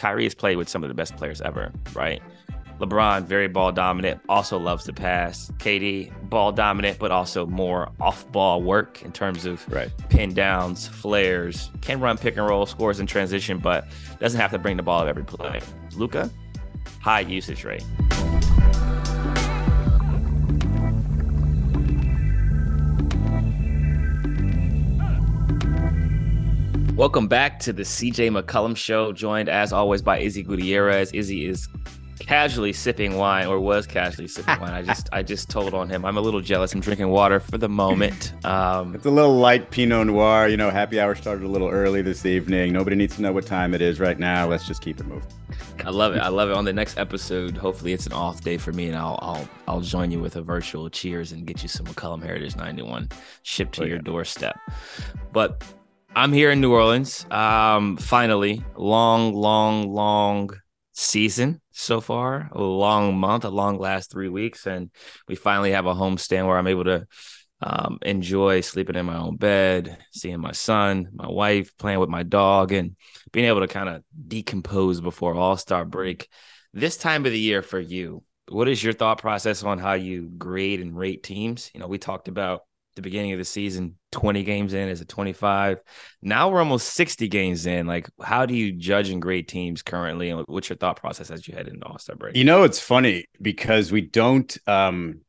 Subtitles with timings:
[0.00, 2.22] Kyrie has played with some of the best players ever, right?
[2.78, 5.52] LeBron, very ball dominant, also loves to pass.
[5.58, 9.90] KD, ball dominant, but also more off ball work in terms of right.
[10.08, 13.86] pin downs, flares, can run pick and roll, scores in transition, but
[14.20, 15.60] doesn't have to bring the ball up every play.
[15.94, 16.30] Luka,
[17.02, 17.84] high usage rate.
[27.00, 31.10] Welcome back to the CJ McCollum Show, joined as always by Izzy Gutierrez.
[31.12, 31.66] Izzy is
[32.18, 34.74] casually sipping wine, or was casually sipping wine.
[34.74, 36.04] I just, I just told on him.
[36.04, 36.74] I'm a little jealous.
[36.74, 38.34] I'm drinking water for the moment.
[38.44, 40.48] Um, it's a little light Pinot Noir.
[40.48, 42.74] You know, happy hour started a little early this evening.
[42.74, 44.46] Nobody needs to know what time it is right now.
[44.46, 45.26] Let's just keep it moving.
[45.86, 46.18] I love it.
[46.18, 46.52] I love it.
[46.54, 49.80] On the next episode, hopefully it's an off day for me, and I'll I'll I'll
[49.80, 53.08] join you with a virtual cheers and get you some McCollum Heritage 91
[53.42, 54.02] shipped to oh, your yeah.
[54.02, 54.58] doorstep.
[55.32, 55.64] But
[56.14, 57.24] I'm here in New Orleans.
[57.30, 60.50] Um, finally, long, long, long
[60.92, 62.48] season so far.
[62.52, 64.90] A long month, a long last three weeks, and
[65.28, 67.06] we finally have a home stand where I'm able to
[67.62, 72.24] um, enjoy sleeping in my own bed, seeing my son, my wife, playing with my
[72.24, 72.96] dog, and
[73.32, 76.28] being able to kind of decompose before All Star break.
[76.72, 80.28] This time of the year for you, what is your thought process on how you
[80.28, 81.70] grade and rate teams?
[81.72, 82.62] You know, we talked about
[82.96, 85.80] the beginning of the season 20 games in is it 25
[86.22, 90.30] now we're almost 60 games in like how do you judge and grade teams currently
[90.30, 93.26] and what's your thought process as you head into all-star break you know it's funny
[93.40, 95.20] because we don't um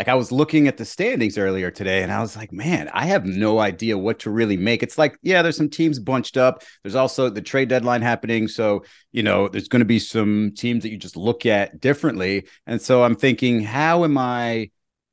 [0.00, 3.04] like I was looking at the standings earlier today and I was like, man, I
[3.04, 4.82] have no idea what to really make.
[4.82, 6.62] It's like, yeah, there's some teams bunched up.
[6.82, 8.48] There's also the trade deadline happening.
[8.48, 12.46] So, you know, there's going to be some teams that you just look at differently.
[12.66, 14.70] And so I'm thinking, how am I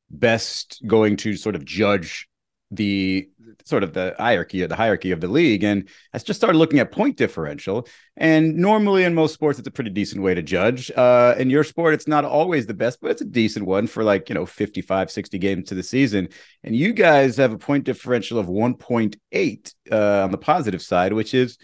[0.10, 2.28] best going to sort of judge
[2.72, 3.30] the
[3.64, 6.80] sort of the hierarchy of the hierarchy of the league and i just started looking
[6.80, 7.88] at point differential.
[8.18, 10.92] And normally in most sports it's a pretty decent way to judge.
[10.96, 14.04] Uh in your sport it's not always the best but it's a decent one for
[14.04, 16.30] like you know 55 60 games to the season.
[16.64, 21.34] And you guys have a point differential of 1.8 uh, on the positive side which
[21.34, 21.58] is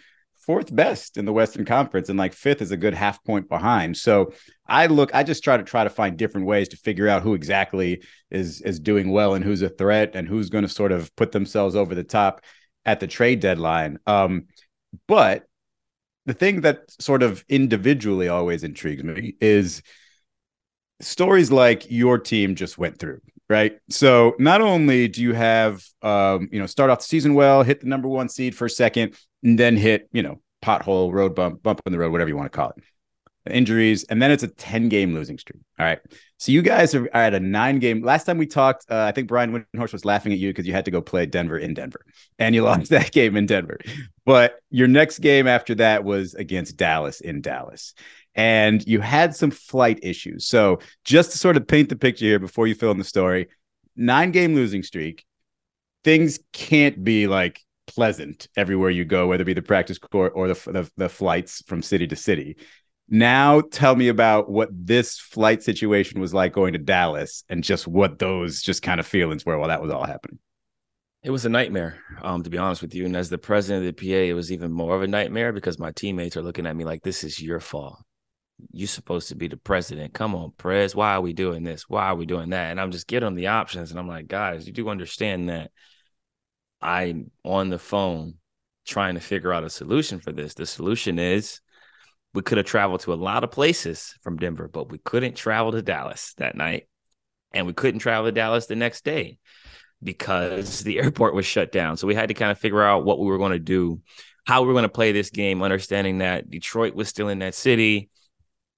[0.46, 3.98] fourth best in the Western Conference, and like fifth is a good half point behind.
[3.98, 4.34] So
[4.68, 7.34] I look, I just try to try to find different ways to figure out who
[7.34, 11.16] exactly is is doing well and who's a threat and who's going to sort of
[11.16, 12.42] put themselves over the top
[12.86, 14.00] at the trade deadline.
[14.06, 14.48] Um,
[15.08, 15.46] but
[16.26, 19.82] the thing that sort of individually always intrigues me is
[21.02, 26.48] stories like your team just went through right so not only do you have um,
[26.52, 29.16] you know start off the season well hit the number one seed for a second
[29.44, 32.52] and then hit, you know, pothole, road bump, bump in the road, whatever you want
[32.52, 32.84] to call it.
[33.52, 35.62] Injuries, and then it's a 10 game losing streak.
[35.78, 36.00] All right.
[36.38, 38.02] So you guys are at a nine game.
[38.02, 40.72] Last time we talked, uh, I think Brian Windhorst was laughing at you because you
[40.72, 42.06] had to go play Denver in Denver
[42.40, 43.80] and you lost that game in Denver.
[44.26, 47.94] But your next game after that was against Dallas in Dallas
[48.36, 50.48] and you had some flight issues.
[50.48, 53.50] So, just to sort of paint the picture here before you fill in the story,
[53.96, 55.26] nine game losing streak,
[56.04, 60.48] things can't be like pleasant everywhere you go, whether it be the practice court or
[60.48, 62.58] the, the, the flights from city to city.
[63.10, 67.88] Now, tell me about what this flight situation was like going to Dallas, and just
[67.88, 70.40] what those just kind of feelings were while that was all happening.
[71.22, 73.06] It was a nightmare, um, to be honest with you.
[73.06, 75.80] And as the president of the PA, it was even more of a nightmare because
[75.80, 77.98] my teammates are looking at me like, "This is your fault.
[78.72, 80.14] You're supposed to be the president.
[80.14, 80.96] Come on, Prez.
[80.96, 81.90] Why are we doing this?
[81.90, 84.28] Why are we doing that?" And I'm just giving them the options, and I'm like,
[84.28, 85.72] "Guys, you do understand that
[86.84, 88.36] I'm on the phone
[88.86, 90.54] trying to figure out a solution for this.
[90.54, 91.62] The solution is
[92.34, 95.72] we could have traveled to a lot of places from Denver, but we couldn't travel
[95.72, 96.88] to Dallas that night.
[97.54, 99.38] And we couldn't travel to Dallas the next day
[100.04, 101.98] because the airport was shut down.
[101.98, 104.02] So we had to kind of figure out what we were going to do,
[104.46, 107.56] how we were going to play this game, understanding that Detroit was still in that
[107.56, 108.10] city,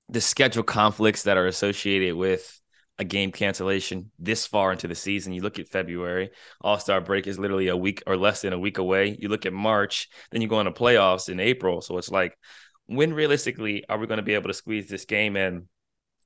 [0.09, 2.61] the schedule conflicts that are associated with
[2.97, 5.33] a game cancellation this far into the season.
[5.33, 8.59] You look at February, All Star break is literally a week or less than a
[8.59, 9.17] week away.
[9.19, 11.81] You look at March, then you go into playoffs in April.
[11.81, 12.37] So it's like,
[12.87, 15.67] when realistically are we going to be able to squeeze this game in?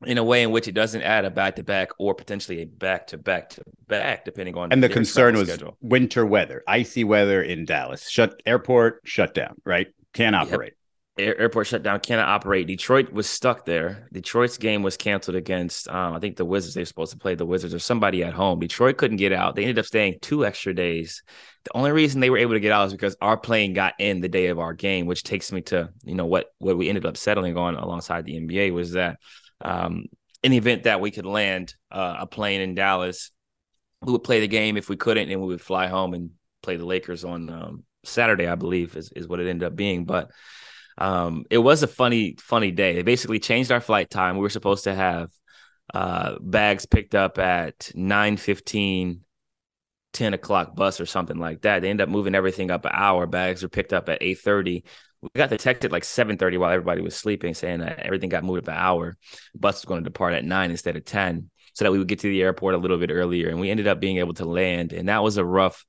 [0.05, 2.65] In a way in which it doesn't add a back to back or potentially a
[2.65, 4.71] back to back to back, depending on.
[4.71, 5.77] And the concern was schedule.
[5.81, 8.09] winter weather, icy weather in Dallas.
[8.09, 9.55] Shut airport, shut down.
[9.65, 10.69] Right, can't operate.
[10.69, 10.78] Yep
[11.19, 12.67] airport shut down, cannot operate.
[12.67, 14.07] Detroit was stuck there.
[14.11, 16.73] Detroit's game was canceled against, um, I think the Wizards.
[16.73, 18.59] They were supposed to play the Wizards or somebody at home.
[18.59, 19.55] Detroit couldn't get out.
[19.55, 21.23] They ended up staying two extra days.
[21.65, 24.21] The only reason they were able to get out is because our plane got in
[24.21, 27.05] the day of our game, which takes me to you know what what we ended
[27.05, 29.19] up settling on alongside the NBA was that
[29.61, 30.05] um,
[30.43, 33.31] in the event that we could land uh, a plane in Dallas,
[34.01, 34.77] we would play the game.
[34.77, 36.31] If we couldn't, and we would fly home and
[36.63, 40.05] play the Lakers on um, Saturday, I believe is is what it ended up being,
[40.05, 40.31] but
[40.99, 42.93] Um, it was a funny, funny day.
[42.93, 44.35] They basically changed our flight time.
[44.35, 45.31] We were supposed to have
[45.93, 49.21] uh, bags picked up at 9 15,
[50.11, 51.81] 10 o'clock bus or something like that.
[51.81, 53.25] They ended up moving everything up an hour.
[53.25, 54.83] Bags were picked up at 8 30.
[55.21, 58.67] We got the like 7 30 while everybody was sleeping, saying that everything got moved
[58.67, 59.17] up an hour.
[59.55, 62.19] bus was going to depart at 9 instead of 10 so that we would get
[62.19, 63.49] to the airport a little bit earlier.
[63.49, 64.91] And we ended up being able to land.
[64.91, 65.85] And that was a rough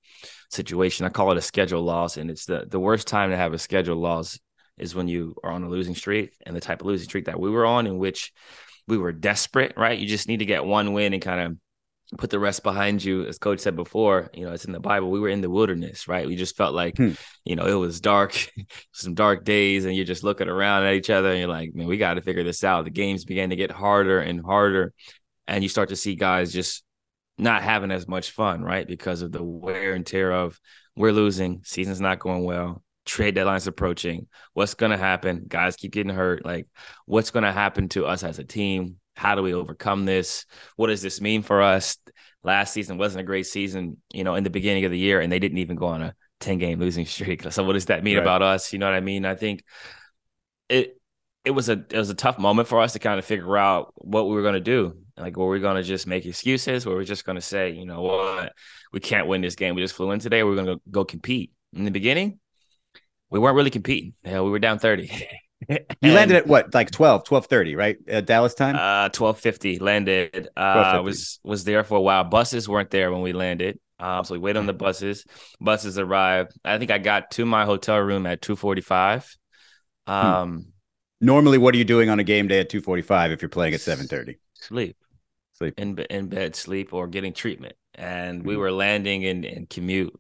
[0.50, 1.04] situation.
[1.04, 2.16] I call it a schedule loss.
[2.16, 4.38] And it's the, the worst time to have a schedule loss
[4.80, 7.38] is when you are on a losing streak and the type of losing streak that
[7.38, 8.32] we were on, in which
[8.88, 9.98] we were desperate, right?
[9.98, 13.26] You just need to get one win and kind of put the rest behind you.
[13.26, 15.10] As coach said before, you know, it's in the Bible.
[15.10, 16.26] We were in the wilderness, right?
[16.26, 17.12] We just felt like, hmm.
[17.44, 18.50] you know, it was dark,
[18.92, 21.86] some dark days, and you're just looking around at each other and you're like, man,
[21.86, 22.84] we got to figure this out.
[22.84, 24.92] The games began to get harder and harder.
[25.46, 26.84] And you start to see guys just
[27.38, 28.86] not having as much fun, right?
[28.86, 30.58] Because of the wear and tear of
[30.96, 34.28] we're losing, season's not going well trade deadline's approaching.
[34.54, 35.44] What's going to happen?
[35.48, 36.44] Guys keep getting hurt.
[36.44, 36.68] Like,
[37.06, 38.96] what's going to happen to us as a team?
[39.16, 40.46] How do we overcome this?
[40.76, 41.98] What does this mean for us?
[42.44, 45.30] Last season wasn't a great season, you know, in the beginning of the year, and
[45.30, 47.44] they didn't even go on a 10 game losing streak.
[47.50, 48.22] So, what does that mean right.
[48.22, 48.72] about us?
[48.72, 49.24] You know what I mean?
[49.24, 49.64] I think
[50.68, 50.96] it,
[51.44, 53.92] it was a it was a tough moment for us to kind of figure out
[53.96, 54.96] what we were going to do.
[55.16, 56.86] Like, were we going to just make excuses?
[56.86, 58.52] Were we just going to say, you know what,
[58.92, 59.74] we can't win this game.
[59.74, 60.44] We just flew in today.
[60.44, 61.50] We're going to go compete.
[61.72, 62.40] In the beginning,
[63.30, 64.14] we weren't really competing.
[64.24, 65.28] Yeah, we were down 30.
[65.68, 67.96] you landed at what, like 12, 1230, right?
[68.10, 68.74] Uh, Dallas time?
[68.74, 70.48] Uh 1250 landed.
[70.56, 72.24] Uh was was there for a while.
[72.24, 73.78] Buses weren't there when we landed.
[73.98, 75.26] Um, so we waited on the buses.
[75.60, 76.52] Buses arrived.
[76.64, 79.36] I think I got to my hotel room at 245.
[80.06, 80.12] Hmm.
[80.12, 80.60] Um hmm.
[81.20, 83.80] normally what are you doing on a game day at 245 if you're playing at
[83.80, 84.38] 730?
[84.54, 84.96] Sleep.
[85.52, 85.74] Sleep.
[85.78, 87.74] In in bed, sleep or getting treatment.
[87.94, 88.60] And we hmm.
[88.60, 90.18] were landing and, and commute.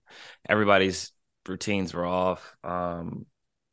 [0.48, 1.12] Everybody's
[1.50, 2.56] routines were off.
[2.64, 3.26] Um,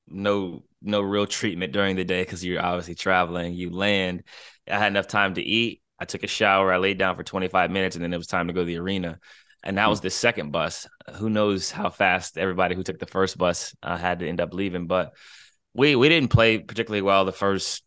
[0.07, 3.53] no no real treatment during the day because you're obviously traveling.
[3.53, 4.23] You land.
[4.69, 5.81] I had enough time to eat.
[5.99, 6.71] I took a shower.
[6.71, 8.77] I laid down for 25 minutes, and then it was time to go to the
[8.77, 9.19] arena.
[9.63, 10.87] And that was the second bus.
[11.15, 14.53] Who knows how fast everybody who took the first bus uh, had to end up
[14.53, 14.87] leaving?
[14.87, 15.13] But
[15.73, 17.83] we we didn't play particularly well the first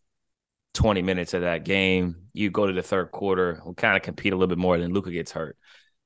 [0.73, 2.27] 20 minutes of that game.
[2.33, 4.77] You go to the third quarter, we kind of compete a little bit more.
[4.77, 5.57] Then Luka gets hurt,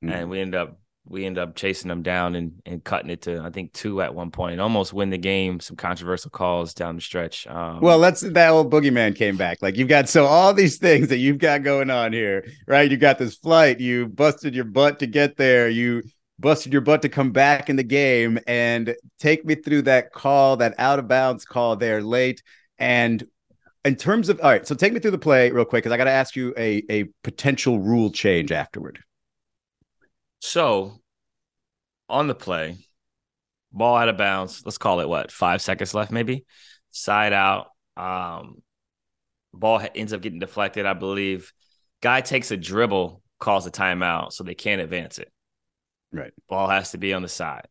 [0.02, 0.12] mm-hmm.
[0.12, 3.40] and we end up we end up chasing them down and, and cutting it to
[3.40, 5.60] I think two at one point, almost win the game.
[5.60, 7.46] Some controversial calls down the stretch.
[7.46, 9.58] Um, well, that's that old boogeyman came back.
[9.62, 12.90] Like you've got so all these things that you've got going on here, right?
[12.90, 16.02] You got this flight, you busted your butt to get there, you
[16.38, 20.56] busted your butt to come back in the game, and take me through that call,
[20.58, 22.42] that out of bounds call there late,
[22.78, 23.24] and
[23.84, 25.96] in terms of all right, so take me through the play real quick because I
[25.96, 28.98] got to ask you a a potential rule change afterward.
[30.46, 31.00] So
[32.08, 32.76] on the play,
[33.72, 34.62] ball out of bounds.
[34.64, 36.46] Let's call it what five seconds left, maybe
[36.92, 37.66] side out.
[37.96, 38.62] Um,
[39.52, 40.86] ball ends up getting deflected.
[40.86, 41.52] I believe.
[42.00, 45.32] Guy takes a dribble, calls a timeout, so they can't advance it.
[46.12, 46.32] Right.
[46.48, 47.66] Ball has to be on the side.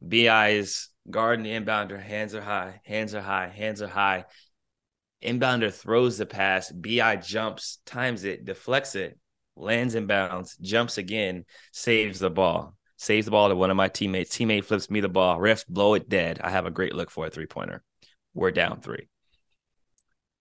[0.00, 2.00] Bi is guarding the inbounder.
[2.00, 2.80] Hands are high.
[2.84, 3.48] Hands are high.
[3.48, 4.26] Hands are high.
[5.24, 6.70] Inbounder throws the pass.
[6.70, 9.18] Bi jumps, times it, deflects it,
[9.56, 13.88] lands in bounds, jumps again, saves the ball, saves the ball to one of my
[13.88, 14.36] teammates.
[14.36, 15.38] Teammate flips me the ball.
[15.38, 16.40] Refs blow it dead.
[16.42, 17.82] I have a great look for a three pointer.
[18.34, 19.08] We're down three.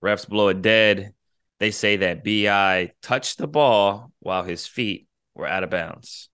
[0.03, 1.13] Refs blow it dead.
[1.59, 6.29] They say that BI touched the ball while his feet were out of bounds.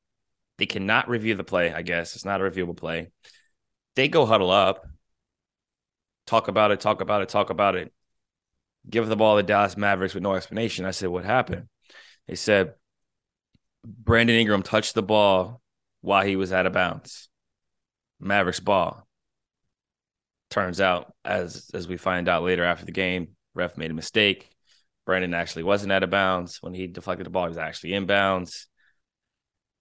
[0.58, 2.16] They cannot review the play, I guess.
[2.16, 3.12] It's not a reviewable play.
[3.96, 4.88] They go huddle up,
[6.26, 7.94] talk about it, talk about it, talk about it.
[8.90, 10.86] Give the ball to Dallas Mavericks with no explanation.
[10.86, 11.68] I said, What happened?
[12.28, 12.74] They said
[13.84, 15.62] Brandon Ingram touched the ball
[16.02, 17.30] while he was out of bounds.
[18.20, 19.08] Mavericks ball.
[20.50, 24.50] Turns out, as as we find out later after the game, ref made a mistake.
[25.06, 27.46] Brandon actually wasn't out of bounds when he deflected the ball.
[27.46, 28.68] He was actually in bounds.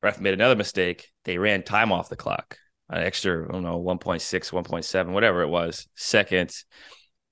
[0.02, 1.10] Ref made another mistake.
[1.24, 5.48] They ran time off the clock, an extra, I don't know, 1.6, 1.7, whatever it
[5.48, 6.64] was, seconds.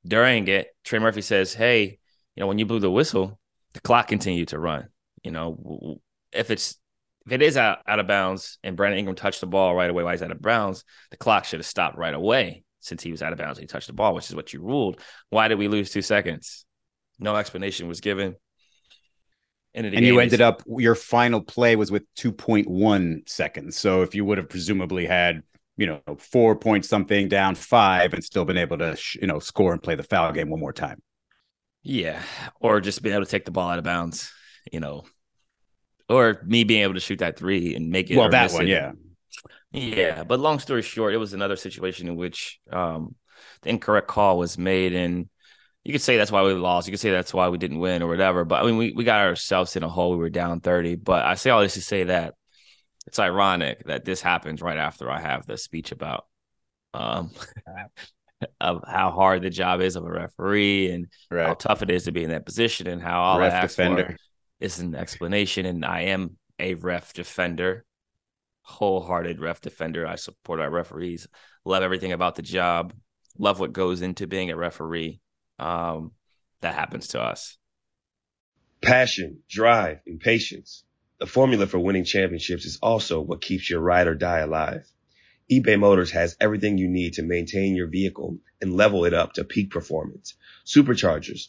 [0.04, 1.99] During it, Trey Murphy says, Hey,
[2.35, 3.38] you know, when you blew the whistle,
[3.75, 4.88] the clock continued to run
[5.25, 6.00] you know,
[6.33, 6.76] if it's
[7.26, 10.02] if it is out, out of bounds and Brandon Ingram touched the ball right away
[10.02, 13.23] while he's out of bounds, the clock should have stopped right away since he was
[13.23, 13.59] out of bounds.
[13.59, 15.00] And he touched the ball, which is what you ruled.
[15.31, 16.66] Why did we lose two seconds?
[17.19, 18.37] No explanation was given.
[19.73, 23.76] and you ended up your final play was with 2.1 seconds.
[23.78, 25.43] So if you would have presumably had,
[25.78, 29.73] you know, four point something down five and still been able to, you know, score
[29.73, 31.00] and play the foul game one more time.
[31.83, 32.23] Yeah.
[32.61, 34.31] Or just being able to take the ball out of bounds,
[34.71, 35.04] you know,
[36.08, 38.16] or me being able to shoot that three and make it.
[38.16, 38.70] Well, that one, it.
[38.70, 38.92] yeah,
[39.73, 40.25] yeah.
[40.25, 43.14] But long story short, it was another situation in which um,
[43.62, 45.28] the incorrect call was made, and
[45.84, 46.87] you could say that's why we lost.
[46.87, 48.44] You could say that's why we didn't win or whatever.
[48.44, 50.12] But I mean, we, we got ourselves in a hole.
[50.12, 50.96] We were down 30.
[50.96, 52.34] But I say all this to say that
[53.06, 56.25] it's ironic that this happens right after I have the speech about
[56.94, 57.30] um
[58.61, 61.46] of how hard the job is of a referee and right.
[61.46, 63.76] how tough it is to be in that position and how all ref I ask
[63.76, 64.06] defender.
[64.06, 64.16] for
[64.61, 65.66] is an explanation.
[65.66, 67.84] And I am a ref defender,
[68.62, 70.06] wholehearted ref defender.
[70.06, 71.26] I support our referees,
[71.64, 72.92] love everything about the job,
[73.38, 75.20] love what goes into being a referee
[75.58, 76.12] um,
[76.61, 77.58] that happens to us.
[78.80, 80.84] Passion, drive, and patience.
[81.20, 84.87] The formula for winning championships is also what keeps your ride or die alive.
[85.50, 89.44] eBay Motors has everything you need to maintain your vehicle and level it up to
[89.44, 90.34] peak performance.
[90.66, 91.49] Superchargers,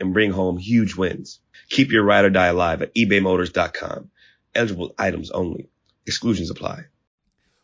[0.00, 1.40] and bring home huge wins.
[1.68, 4.10] Keep your ride or die alive at ebaymotors.com.
[4.54, 5.68] Eligible items only.
[6.06, 6.84] Exclusions apply.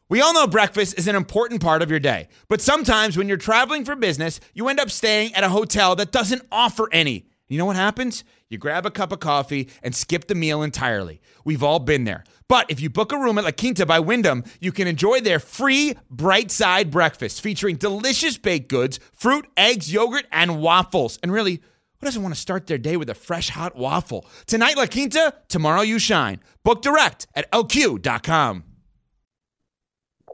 [0.08, 3.36] We all know breakfast is an important part of your day, but sometimes when you're
[3.36, 7.26] traveling for business, you end up staying at a hotel that doesn't offer any.
[7.48, 8.22] You know what happens?
[8.48, 11.20] You grab a cup of coffee and skip the meal entirely.
[11.44, 12.22] We've all been there.
[12.48, 15.40] But if you book a room at La Quinta by Wyndham, you can enjoy their
[15.40, 21.18] free bright side breakfast featuring delicious baked goods, fruit, eggs, yogurt, and waffles.
[21.22, 21.60] And really,
[22.00, 24.26] who doesn't want to start their day with a fresh hot waffle?
[24.46, 26.40] Tonight, La Quinta, tomorrow, you shine.
[26.64, 28.64] Book direct at lq.com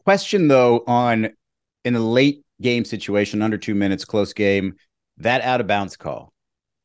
[0.05, 1.31] question though on
[1.85, 4.75] in a late game situation, under two minutes, close game,
[5.19, 6.33] that out of bounds call.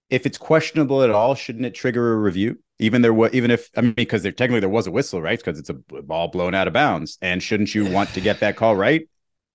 [0.09, 2.57] If it's questionable at all, shouldn't it trigger a review?
[2.79, 5.37] Even there, even if I mean, because there technically there was a whistle, right?
[5.37, 8.55] Because it's a ball blown out of bounds, and shouldn't you want to get that
[8.55, 9.07] call right?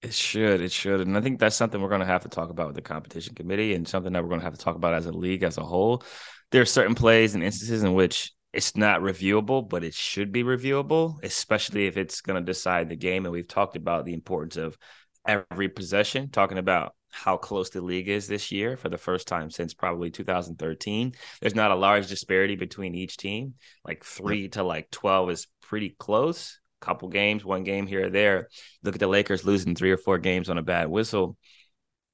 [0.03, 2.51] It should, it should, and I think that's something we're going to have to talk
[2.51, 4.95] about with the competition committee, and something that we're going to have to talk about
[4.95, 6.03] as a league as a whole.
[6.51, 10.43] There are certain plays and instances in which it's not reviewable, but it should be
[10.43, 13.25] reviewable, especially if it's going to decide the game.
[13.25, 14.77] And we've talked about the importance of
[15.25, 19.51] every possession, talking about how close the league is this year for the first time
[19.51, 21.13] since probably 2013.
[21.41, 23.55] There's not a large disparity between each team.
[23.85, 26.59] Like three to like 12 is pretty close.
[26.83, 28.49] Couple games, one game here or there.
[28.83, 31.37] Look at the Lakers losing three or four games on a bad whistle.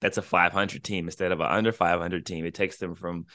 [0.01, 2.45] That's a 500 team instead of an under 500 team.
[2.45, 3.27] It takes them from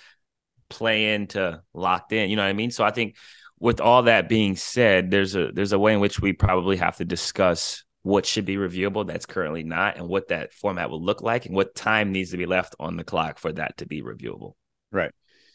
[0.70, 2.30] playing to locked in.
[2.30, 2.72] You know what I mean?
[2.72, 3.18] So I think
[3.60, 6.98] with all that being said, there's a there's a way in which we probably have
[6.98, 11.22] to discuss what should be reviewable that's currently not and what that format will look
[11.22, 14.02] like and what time needs to be left on the clock for that to be
[14.02, 14.54] reviewable.
[14.92, 15.12] Right.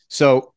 [0.09, 0.55] So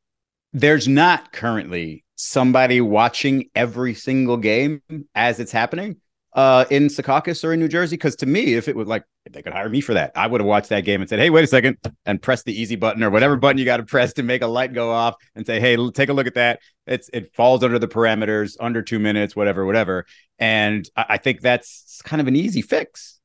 [0.54, 4.82] there's not currently somebody watching every single game
[5.16, 5.98] as it's happening
[6.34, 7.96] uh, in Secaucus or in New Jersey?
[7.96, 10.28] Because to me, if it was like if they could hire me for that, I
[10.28, 12.76] would have watched that game and said, "Hey, wait a second," and press the easy
[12.76, 15.46] button or whatever button you got to press to make a light go off, and
[15.46, 16.60] say, "Hey, take a look at that.
[16.88, 20.06] It's it falls under the parameters, under two minutes, whatever, whatever."
[20.40, 23.20] And I, I think that's kind of an easy fix.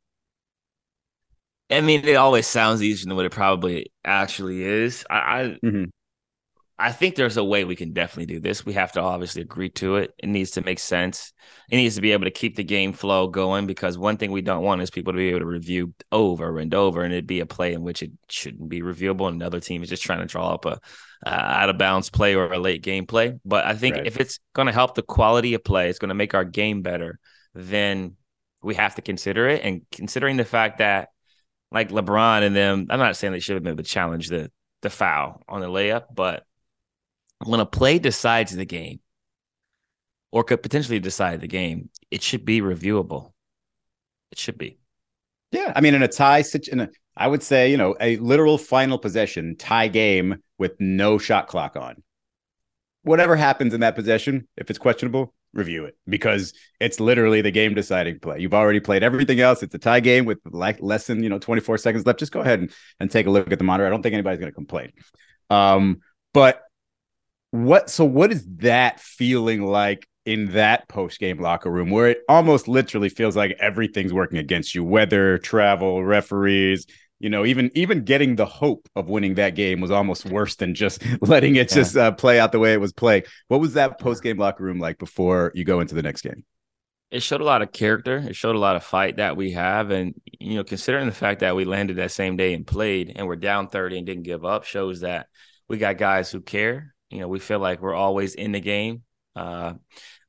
[1.70, 5.04] I mean, it always sounds easier than what it probably actually is.
[5.10, 5.84] I, I mm-hmm.
[6.78, 8.66] I think there's a way we can definitely do this.
[8.66, 10.12] We have to obviously agree to it.
[10.18, 11.32] It needs to make sense.
[11.70, 14.42] It needs to be able to keep the game flow going because one thing we
[14.42, 17.40] don't want is people to be able to review over and over and it'd be
[17.40, 20.26] a play in which it shouldn't be reviewable and another team is just trying to
[20.26, 20.78] draw up a
[21.24, 23.38] uh, out of bounds play or a late game play.
[23.44, 24.06] But I think right.
[24.06, 26.82] if it's going to help the quality of play, it's going to make our game
[26.82, 27.18] better,
[27.54, 28.16] then
[28.62, 29.62] we have to consider it.
[29.64, 31.08] And considering the fact that
[31.72, 34.50] like LeBron and them, I'm not saying they should have been able to challenge the
[34.82, 36.44] the foul on the layup, but
[37.44, 39.00] when a play decides the game
[40.32, 43.32] or could potentially decide the game, it should be reviewable.
[44.32, 44.78] It should be.
[45.52, 45.72] Yeah.
[45.74, 49.56] I mean, in a tie, a, I would say, you know, a literal final possession
[49.56, 52.02] tie game with no shot clock on.
[53.02, 57.72] Whatever happens in that possession, if it's questionable, review it because it's literally the game
[57.74, 58.40] deciding play.
[58.40, 59.62] You've already played everything else.
[59.62, 62.18] It's a tie game with like less than, you know, 24 seconds left.
[62.18, 63.86] Just go ahead and, and take a look at the monitor.
[63.86, 64.92] I don't think anybody's going to complain.
[65.48, 66.00] Um,
[66.34, 66.65] but
[67.50, 72.22] what so what is that feeling like in that post game locker room where it
[72.28, 76.86] almost literally feels like everything's working against you weather travel referees
[77.20, 80.74] you know even even getting the hope of winning that game was almost worse than
[80.74, 84.00] just letting it just uh, play out the way it was playing what was that
[84.00, 86.44] post game locker room like before you go into the next game
[87.10, 88.18] it showed a lot of character.
[88.18, 89.90] It showed a lot of fight that we have.
[89.90, 93.26] And, you know, considering the fact that we landed that same day and played and
[93.26, 95.28] we're down 30 and didn't give up shows that
[95.68, 96.95] we got guys who care.
[97.10, 99.02] You know, we feel like we're always in the game.
[99.34, 99.74] Uh,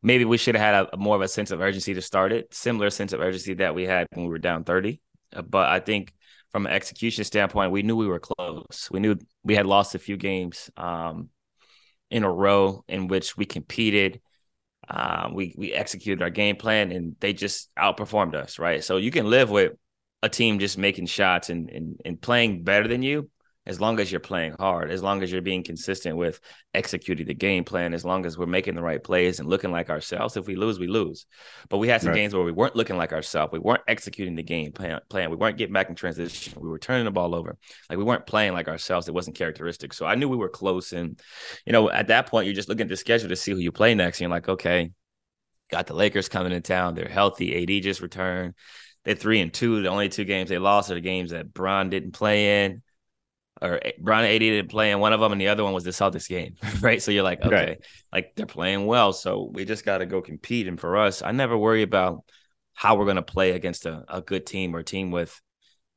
[0.04, 2.54] maybe we should have had a, more of a sense of urgency to start it,
[2.54, 5.02] similar sense of urgency that we had when we were down 30.
[5.34, 6.14] Uh, but I think
[6.52, 8.90] from an execution standpoint, we knew we were close.
[8.92, 11.30] We knew we had lost a few games um,
[12.12, 14.22] in a row in which we competed
[14.90, 18.84] um, we we executed our game plan and they just outperformed us, right?
[18.84, 19.74] So you can live with
[20.24, 23.30] a team just making shots and and, and playing better than you
[23.68, 26.40] as long as you're playing hard, as long as you're being consistent with
[26.74, 29.90] executing the game plan, as long as we're making the right plays and looking like
[29.90, 30.38] ourselves.
[30.38, 31.26] If we lose, we lose.
[31.68, 32.16] But we had some right.
[32.16, 33.52] games where we weren't looking like ourselves.
[33.52, 35.30] We weren't executing the game plan, plan.
[35.30, 36.54] We weren't getting back in transition.
[36.62, 37.58] We were turning the ball over.
[37.90, 39.10] Like we weren't playing like ourselves.
[39.10, 39.94] It wasn't characteristic.
[39.94, 40.94] So I knew we were close.
[40.94, 41.20] And,
[41.66, 43.74] you know, at that point, you're just looking at the schedule to see who you
[43.74, 44.20] play next.
[44.20, 44.92] And you're like, okay,
[45.70, 46.96] got the Lakers coming in town.
[46.96, 47.62] They're healthy.
[47.62, 48.54] AD just returned.
[49.04, 49.82] They're three and two.
[49.82, 52.82] The only two games they lost are the games that Bron didn't play in
[53.62, 55.92] or Bron AD didn't play in one of them, and the other one was the
[55.92, 57.02] Celtics game, right?
[57.02, 57.86] So you're like, okay, right.
[58.12, 60.68] like they're playing well, so we just got to go compete.
[60.68, 62.24] And for us, I never worry about
[62.74, 65.40] how we're going to play against a, a good team or a team with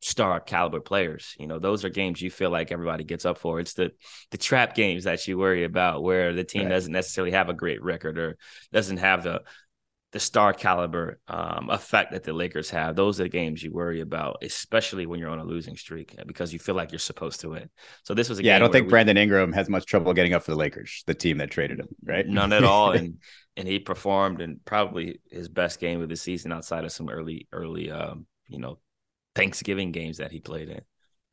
[0.01, 1.35] star caliber players.
[1.39, 3.61] You know, those are games you feel like everybody gets up for.
[3.61, 3.93] It's the
[4.31, 6.71] the trap games that you worry about where the team right.
[6.71, 8.39] doesn't necessarily have a great record or
[8.73, 9.43] doesn't have the
[10.13, 12.97] the star caliber um, effect that the Lakers have.
[12.97, 16.53] Those are the games you worry about, especially when you're on a losing streak because
[16.53, 17.71] you feel like you're supposed to win.
[18.03, 18.57] So this was a yeah.
[18.57, 21.15] I don't think we, Brandon Ingram has much trouble getting up for the Lakers, the
[21.15, 22.27] team that traded him, right?
[22.27, 23.19] None at all, and
[23.57, 27.47] and he performed in probably his best game of the season outside of some early
[27.53, 28.79] early um, you know
[29.37, 30.81] Thanksgiving games that he played in.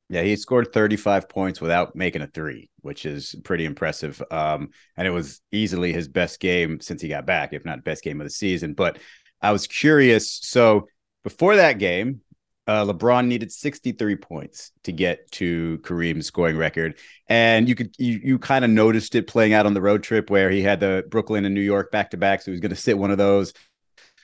[0.10, 4.22] Yeah, he scored 35 points without making a three, which is pretty impressive.
[4.32, 8.04] Um, and it was easily his best game since he got back, if not best
[8.04, 8.74] game of the season.
[8.74, 9.00] But
[9.42, 10.40] I was curious.
[10.44, 10.88] So
[11.24, 12.22] before that game,
[12.68, 16.98] uh, LeBron needed 63 points to get to Kareem's scoring record,
[17.28, 20.30] and you could you you kind of noticed it playing out on the road trip
[20.30, 22.72] where he had the Brooklyn and New York back to back, so he was going
[22.72, 23.54] to sit one of those,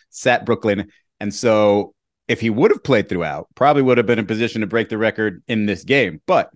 [0.10, 1.94] sat Brooklyn, and so
[2.34, 4.98] if he would have played throughout, probably would have been in position to break the
[4.98, 6.20] record in this game.
[6.26, 6.50] But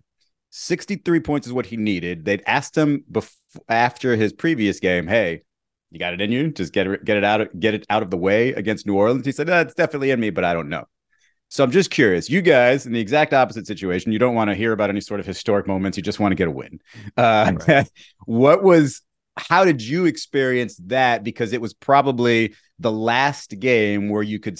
[0.49, 2.25] 63 points is what he needed.
[2.25, 3.31] They'd asked him before,
[3.69, 5.43] after his previous game, "Hey,
[5.91, 6.51] you got it in you?
[6.51, 8.95] Just get it get it out of, get it out of the way against New
[8.95, 10.85] Orleans." He said, "That's definitely in me, but I don't know."
[11.49, 12.27] So I'm just curious.
[12.27, 14.11] You guys in the exact opposite situation.
[14.11, 15.95] You don't want to hear about any sort of historic moments.
[15.95, 16.81] You just want to get a win.
[17.15, 17.89] Uh, right.
[18.25, 19.01] what was?
[19.37, 21.23] How did you experience that?
[21.23, 24.57] Because it was probably the last game where you could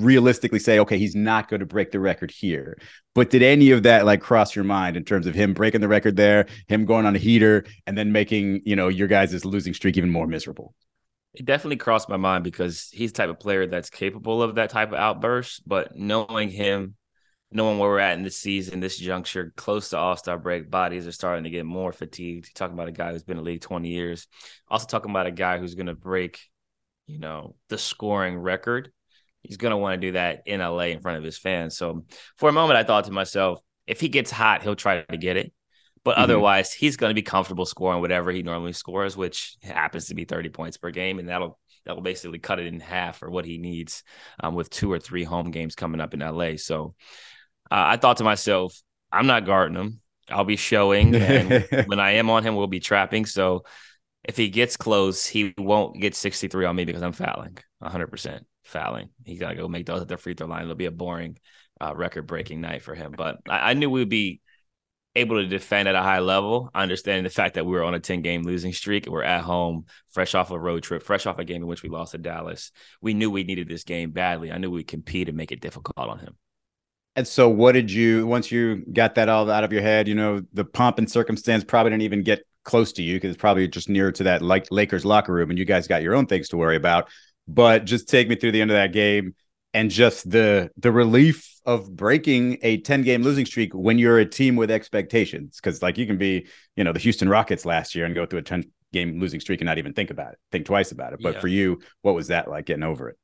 [0.00, 2.76] realistically say, okay, he's not going to break the record here.
[3.14, 5.88] But did any of that like cross your mind in terms of him breaking the
[5.88, 9.74] record there, him going on a heater, and then making you know your guys' losing
[9.74, 10.74] streak even more miserable?
[11.34, 14.70] It definitely crossed my mind because he's the type of player that's capable of that
[14.70, 15.66] type of outburst.
[15.66, 16.94] But knowing him,
[17.50, 21.06] knowing where we're at in this season, this juncture, close to All Star break, bodies
[21.06, 22.46] are starting to get more fatigued.
[22.46, 24.26] You're talking about a guy who's been in the league 20 years.
[24.68, 26.40] Also talking about a guy who's going to break,
[27.06, 28.92] you know, the scoring record
[29.44, 31.76] he's going to want to do that in LA in front of his fans.
[31.76, 32.04] So
[32.36, 35.36] for a moment, I thought to myself, if he gets hot, he'll try to get
[35.36, 35.52] it.
[36.02, 36.24] But mm-hmm.
[36.24, 40.24] otherwise, he's going to be comfortable scoring whatever he normally scores, which happens to be
[40.24, 41.18] 30 points per game.
[41.18, 44.02] And that'll that'll basically cut it in half for what he needs
[44.40, 46.56] um, with two or three home games coming up in LA.
[46.56, 46.94] So
[47.70, 48.80] uh, I thought to myself,
[49.12, 50.00] I'm not guarding him.
[50.30, 51.14] I'll be showing.
[51.14, 53.26] And when I am on him, we'll be trapping.
[53.26, 53.64] So
[54.24, 59.10] if he gets close, he won't get 63 on me because I'm fouling 100% fouling.
[59.24, 60.62] He's got to go make those at the free throw line.
[60.62, 61.38] It'll be a boring,
[61.80, 63.14] uh, record breaking night for him.
[63.16, 64.40] But I, I knew we would be
[65.16, 68.00] able to defend at a high level, understanding the fact that we were on a
[68.00, 69.06] 10 game losing streak.
[69.06, 71.88] We're at home, fresh off a road trip, fresh off a game in which we
[71.88, 72.72] lost to Dallas.
[73.00, 74.50] We knew we needed this game badly.
[74.50, 76.36] I knew we'd compete and make it difficult on him.
[77.16, 80.16] And so, what did you, once you got that all out of your head, you
[80.16, 83.68] know, the pomp and circumstance probably didn't even get close to you because it's probably
[83.68, 86.48] just near to that like Lakers locker room and you guys got your own things
[86.48, 87.08] to worry about
[87.46, 89.34] but just take me through the end of that game
[89.72, 94.26] and just the the relief of breaking a 10 game losing streak when you're a
[94.26, 95.58] team with expectations.
[95.62, 98.38] Because like you can be you know the houston rockets last year and go through
[98.38, 101.20] a 10 game losing streak and not even think about it think twice about it.
[101.22, 101.40] But yeah.
[101.40, 103.18] for you what was that like getting over it?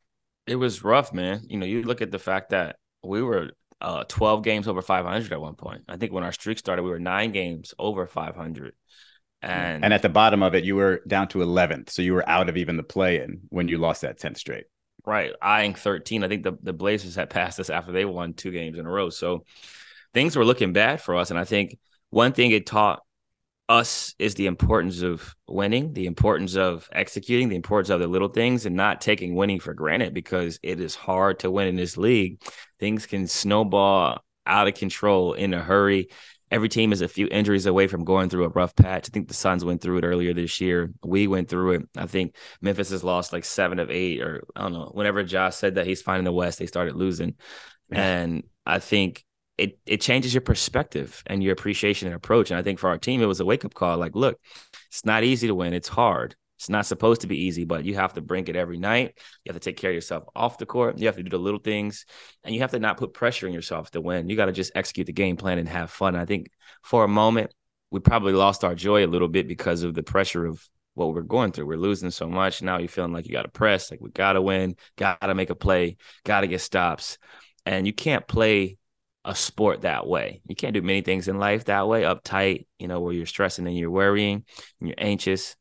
[0.46, 1.42] It was rough man.
[1.48, 5.32] You know you look at the fact that we were uh, 12 games over 500
[5.32, 5.84] at one point.
[5.88, 8.74] I think when our streak started we were nine games over 500
[9.42, 11.90] and and at the bottom of it, you were down to 11th.
[11.90, 14.64] So you were out of even the play in when you lost that 10th straight.
[15.06, 15.32] Right.
[15.40, 16.24] Eyeing 13.
[16.24, 18.90] I think the, the Blazers had passed us after they won two games in a
[18.90, 19.08] row.
[19.08, 19.44] So
[20.12, 21.30] things were looking bad for us.
[21.30, 21.78] And I think
[22.10, 23.02] one thing it taught
[23.68, 28.28] us is the importance of winning, the importance of executing, the importance of the little
[28.28, 31.96] things, and not taking winning for granted because it is hard to win in this
[31.96, 32.42] league.
[32.80, 36.08] Things can snowball out of control in a hurry.
[36.50, 39.08] Every team is a few injuries away from going through a rough patch.
[39.08, 40.90] I think the Suns went through it earlier this year.
[41.04, 41.88] We went through it.
[41.96, 44.90] I think Memphis has lost like seven of eight, or I don't know.
[44.92, 47.34] Whenever Josh said that he's fine in the West, they started losing.
[47.90, 48.02] Yeah.
[48.02, 49.24] And I think
[49.58, 52.50] it it changes your perspective and your appreciation and approach.
[52.50, 53.98] And I think for our team, it was a wake up call.
[53.98, 54.40] Like, look,
[54.88, 55.74] it's not easy to win.
[55.74, 56.34] It's hard.
[56.60, 59.14] It's not supposed to be easy, but you have to bring it every night.
[59.44, 60.98] You have to take care of yourself off the court.
[60.98, 62.04] You have to do the little things,
[62.44, 64.28] and you have to not put pressure on yourself to win.
[64.28, 66.16] You got to just execute the game plan and have fun.
[66.16, 66.50] I think
[66.82, 67.54] for a moment,
[67.90, 71.22] we probably lost our joy a little bit because of the pressure of what we're
[71.22, 71.64] going through.
[71.64, 72.60] We're losing so much.
[72.60, 75.34] Now you're feeling like you got to press, like we got to win, got to
[75.34, 77.16] make a play, got to get stops.
[77.64, 78.76] And you can't play
[79.24, 80.42] a sport that way.
[80.46, 83.66] You can't do many things in life that way, uptight, you know, where you're stressing
[83.66, 84.44] and you're worrying
[84.80, 85.56] and you're anxious.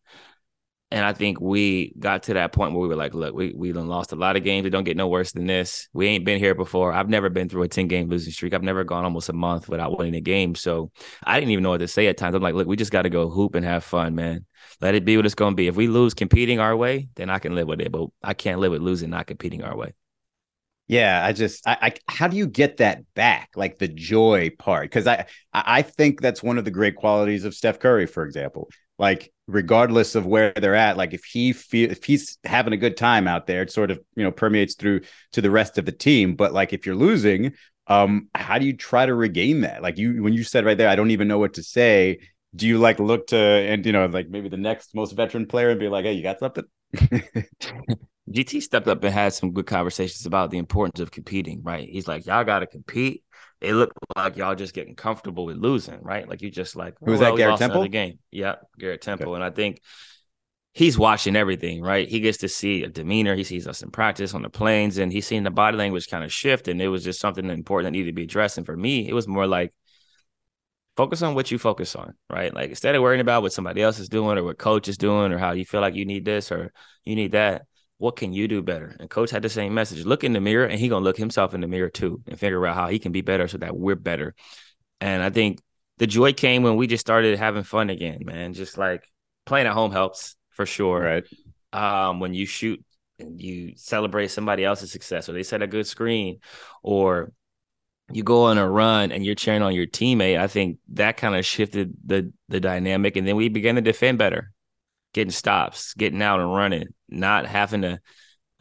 [0.92, 3.74] And I think we got to that point where we were like, look, we we
[3.74, 4.66] lost a lot of games.
[4.66, 5.88] It don't get no worse than this.
[5.94, 6.92] We ain't been here before.
[6.92, 8.56] I've never been through a 10 game losing streak.
[8.56, 10.56] I've never gone almost a month without winning a game.
[10.56, 10.92] So
[11.24, 12.34] I didn't even know what to say at times.
[12.34, 14.46] I'm like, look, we just got to go hoop and have fun, man.
[14.82, 15.68] Let it be what it's gonna be.
[15.68, 17.92] If we lose competing our way, then I can live with it.
[17.92, 19.94] But I can't live with losing not competing our way.
[20.88, 23.52] Yeah, I just I, I how do you get that back?
[23.56, 24.86] Like the joy part.
[24.86, 28.70] Because I I think that's one of the great qualities of Steph Curry, for example.
[29.00, 32.98] Like, regardless of where they're at, like if he feel if he's having a good
[32.98, 35.92] time out there, it sort of you know permeates through to the rest of the
[35.92, 36.36] team.
[36.36, 37.54] But like if you're losing,
[37.88, 39.82] um, how do you try to regain that?
[39.82, 42.20] Like you when you said right there, I don't even know what to say.
[42.56, 45.70] Do you like look to and you know like maybe the next most veteran player
[45.70, 46.66] and be like, hey, you got something?
[48.30, 51.88] GT stepped up and had some good conversations about the importance of competing, right?
[51.90, 53.24] He's like, y'all got to compete.
[53.62, 56.28] It looked like y'all just getting comfortable with losing, right?
[56.28, 57.38] Like you just like, who's well, oh, that?
[57.38, 57.88] Garrett Temple.
[57.88, 59.36] Game, yeah, Garrett Temple, okay.
[59.36, 59.82] and I think
[60.74, 62.08] he's watching everything, right?
[62.08, 63.36] He gets to see a demeanor.
[63.36, 66.24] He sees us in practice on the planes, and he's seen the body language kind
[66.24, 66.68] of shift.
[66.68, 68.58] And it was just something important that needed to be addressed.
[68.58, 69.74] And for me, it was more like
[70.96, 72.54] focus on what you focus on, right?
[72.54, 75.32] Like instead of worrying about what somebody else is doing or what coach is doing
[75.32, 76.74] or how you feel like you need this or
[77.06, 77.66] you need that,
[78.00, 78.96] what can you do better?
[79.00, 80.06] And coach had the same message.
[80.06, 82.66] Look in the mirror and he gonna look himself in the mirror too and figure
[82.66, 84.36] out how he can be better so that we're better.
[85.02, 85.60] And I think
[85.98, 88.54] the joy came when we just started having fun again, man.
[88.54, 89.04] Just like
[89.46, 91.00] playing at home helps for sure.
[91.02, 91.26] Right.
[91.74, 92.84] Um, when you shoot
[93.20, 96.40] and you celebrate somebody else's success or they set a good screen
[96.82, 97.34] or
[98.14, 101.36] you go on a run and you're cheering on your teammate, I think that kind
[101.36, 103.18] of shifted the the dynamic.
[103.18, 104.54] And then we began to defend better
[105.14, 108.00] getting stops, getting out and running, not having to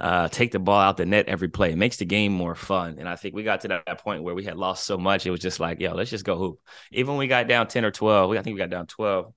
[0.01, 1.73] uh, take the ball out the net every play.
[1.73, 2.97] It makes the game more fun.
[2.99, 5.31] And I think we got to that, point where we had lost so much, it
[5.31, 6.61] was just like, yo, let's just go hoop.
[6.93, 9.33] Even when we got down 10 or 12, we, I think we got down 12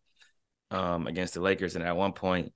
[0.69, 1.75] um, against the Lakers.
[1.75, 2.53] And at one point,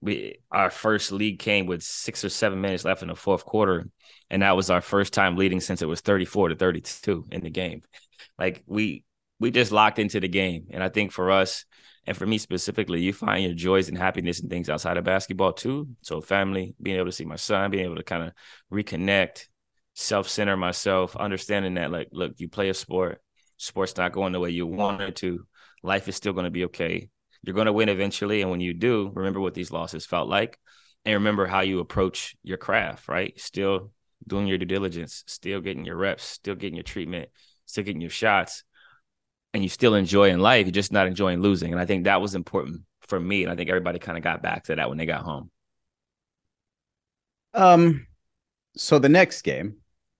[0.00, 3.88] we our first lead came with six or seven minutes left in the fourth quarter.
[4.28, 7.50] And that was our first time leading since it was 34 to 32 in the
[7.50, 7.82] game.
[8.38, 9.04] Like we
[9.40, 10.66] we just locked into the game.
[10.70, 11.64] And I think for us,
[12.06, 15.52] and for me specifically, you find your joys and happiness and things outside of basketball
[15.52, 15.88] too.
[16.02, 18.32] So family, being able to see my son, being able to kind of
[18.72, 19.46] reconnect,
[19.94, 23.20] self-center myself, understanding that like, look, you play a sport,
[23.56, 25.46] sport's not going the way you want it to.
[25.82, 27.08] Life is still going to be okay.
[27.42, 28.42] You're going to win eventually.
[28.42, 30.58] And when you do, remember what these losses felt like
[31.04, 33.38] and remember how you approach your craft, right?
[33.40, 33.90] Still
[34.26, 37.30] doing your due diligence, still getting your reps, still getting your treatment,
[37.64, 38.62] still getting your shots
[39.56, 41.72] and you still enjoy in life, you're just not enjoying losing.
[41.72, 43.42] And I think that was important for me.
[43.42, 45.50] And I think everybody kind of got back to that when they got home.
[47.54, 48.06] Um,
[48.76, 49.76] so the next game,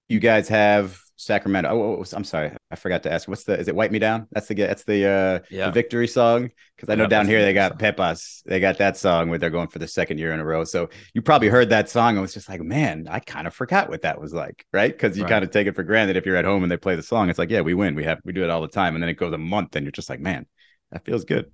[0.08, 1.70] you guys have Sacramento.
[1.70, 3.26] Oh, oh, I'm sorry, I forgot to ask.
[3.26, 3.58] What's the?
[3.58, 4.28] Is it "Wipe Me Down"?
[4.32, 5.66] That's the that's the uh yeah.
[5.66, 6.50] the victory song.
[6.76, 7.78] Because I know down here they got song.
[7.78, 8.42] Pepas.
[8.44, 10.64] They got that song where they're going for the second year in a row.
[10.64, 13.88] So you probably heard that song and was just like, man, I kind of forgot
[13.88, 14.92] what that was like, right?
[14.92, 15.30] Because you right.
[15.30, 17.30] kind of take it for granted if you're at home and they play the song.
[17.30, 17.94] It's like, yeah, we win.
[17.94, 19.84] We have we do it all the time, and then it goes a month, and
[19.84, 20.46] you're just like, man,
[20.92, 21.50] that feels good.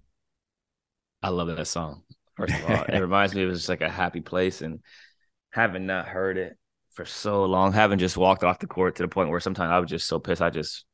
[1.22, 2.02] I love that song.
[2.36, 4.80] First of all, it reminds me of just like a happy place, and
[5.50, 6.58] having not heard it
[6.94, 9.78] for so long, having just walked off the court to the point where sometimes I
[9.78, 10.42] was just so pissed.
[10.42, 10.84] I just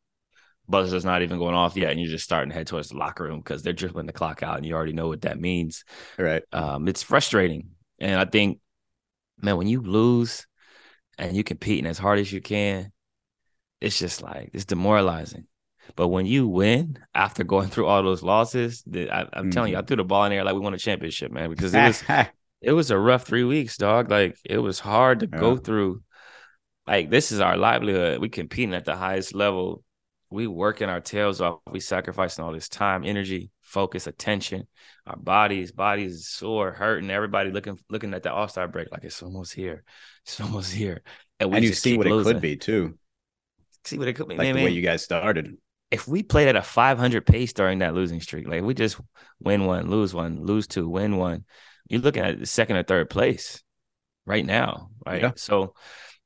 [0.68, 3.24] buzzer's not even going off yet, and you're just starting to head towards the locker
[3.24, 5.84] room because they're dribbling the clock out, and you already know what that means.
[6.18, 6.42] Right.
[6.52, 8.60] Um, it's frustrating, and I think,
[9.40, 10.46] man, when you lose
[11.18, 12.92] and you're competing as hard as you can,
[13.80, 15.46] it's just like it's demoralizing.
[15.96, 19.50] But when you win after going through all those losses, I, am mm-hmm.
[19.50, 21.74] telling you, I threw the ball in there like we won a championship, man, because
[21.74, 22.02] it was
[22.60, 24.10] it was a rough three weeks, dog.
[24.10, 25.38] Like it was hard to yeah.
[25.38, 26.02] go through.
[26.86, 28.20] Like this is our livelihood.
[28.20, 29.82] We competing at the highest level.
[30.30, 31.60] We working our tails off.
[31.70, 34.66] We sacrificing all this time, energy, focus, attention.
[35.06, 37.10] Our bodies, bodies sore, hurting.
[37.10, 39.84] Everybody looking looking at the All Star break like it's almost here,
[40.24, 41.02] it's almost here,
[41.40, 42.30] and, and you see what losing.
[42.30, 42.98] it could be too.
[43.84, 44.34] See what it could be.
[44.34, 44.64] Like man, the man.
[44.64, 45.56] way you guys started.
[45.90, 49.00] If we played at a 500 pace during that losing streak, like we just
[49.40, 51.46] win one, lose one, lose two, win one,
[51.88, 53.62] you're looking at second or third place
[54.26, 55.22] right now, right?
[55.22, 55.32] Yeah.
[55.36, 55.74] So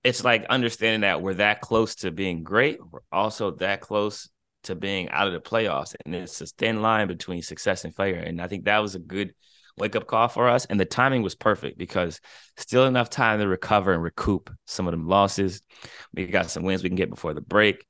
[0.05, 2.79] it's like understanding that we're that close to being great.
[2.91, 4.29] We're also that close
[4.65, 5.95] to being out of the playoffs.
[6.05, 8.17] And it's a thin line between success and failure.
[8.17, 9.35] And I think that was a good
[9.79, 10.67] wake up call for us.
[10.67, 12.21] And the timing was perfect because
[12.57, 15.63] still enough time to recover and recoup some of them losses.
[16.15, 17.87] We got some wins we can get before the break.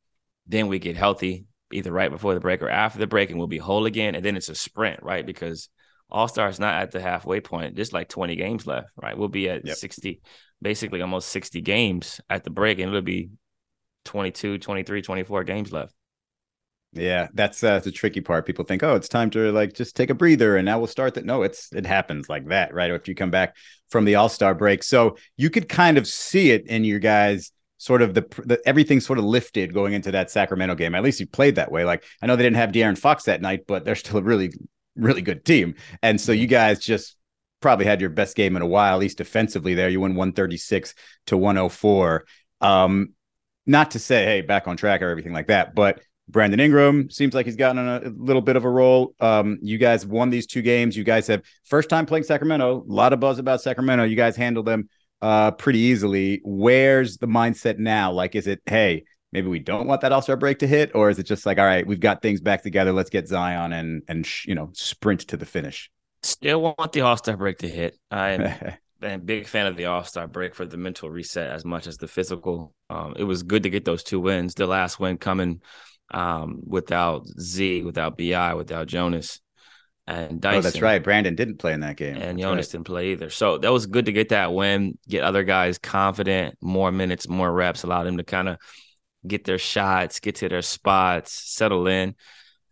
[0.46, 3.48] Then we get healthy, either right before the break or after the break, and we'll
[3.48, 4.14] be whole again.
[4.14, 5.24] And then it's a sprint, right?
[5.24, 5.68] Because
[6.12, 7.74] All Star is not at the halfway point.
[7.74, 9.16] There's like 20 games left, right?
[9.16, 9.76] We'll be at yep.
[9.76, 10.20] 60,
[10.60, 13.30] basically almost 60 games at the break, and it'll be
[14.04, 15.94] 22, 23, 24 games left.
[16.92, 18.44] Yeah, that's uh, the tricky part.
[18.44, 21.14] People think, oh, it's time to like just take a breather, and now we'll start
[21.14, 21.24] that.
[21.24, 22.90] No, it's it happens like that, right?
[22.90, 23.56] After you come back
[23.88, 27.50] from the All Star break, so you could kind of see it in your guys.
[27.78, 30.94] Sort of the, the everything sort of lifted going into that Sacramento game.
[30.94, 31.84] At least you played that way.
[31.84, 34.52] Like I know they didn't have De'Aaron Fox that night, but they're still a really,
[34.96, 35.74] really good team.
[36.02, 37.16] And so you guys just
[37.60, 39.74] probably had your best game in a while, at least defensively.
[39.74, 40.94] There, you won one thirty six
[41.26, 42.24] to 104.
[42.60, 43.14] Um,
[43.66, 47.34] not to say, hey, back on track or everything like that, but Brandon Ingram seems
[47.34, 49.14] like he's gotten a, little bit of a role.
[49.20, 50.96] Um, you guys won these two games.
[50.96, 52.82] You guys have first time playing Sacramento.
[52.82, 54.04] A lot of buzz about Sacramento.
[54.04, 54.88] You guys handled them
[55.20, 56.40] uh, pretty easily.
[56.44, 58.12] Where's the mindset now?
[58.12, 61.10] Like, is it hey, maybe we don't want that All Star break to hit, or
[61.10, 62.92] is it just like all right, we've got things back together.
[62.92, 65.90] Let's get Zion and and you know sprint to the finish.
[66.22, 67.98] Still want the All Star break to hit.
[68.10, 68.42] I'm
[69.02, 71.96] a big fan of the All Star break for the mental reset as much as
[71.96, 72.74] the physical.
[72.90, 74.54] Um, it was good to get those two wins.
[74.54, 75.60] The last win coming
[76.12, 79.40] um, without Z, without Bi, without Jonas.
[80.04, 80.58] And Dyson.
[80.58, 81.02] Oh, that's right.
[81.02, 82.16] Brandon didn't play in that game.
[82.16, 82.72] And that's Jonas right.
[82.72, 83.30] didn't play either.
[83.30, 87.50] So that was good to get that win, get other guys confident, more minutes, more
[87.50, 88.58] reps, allow them to kind of
[89.26, 92.14] get their shots, get to their spots, settle in.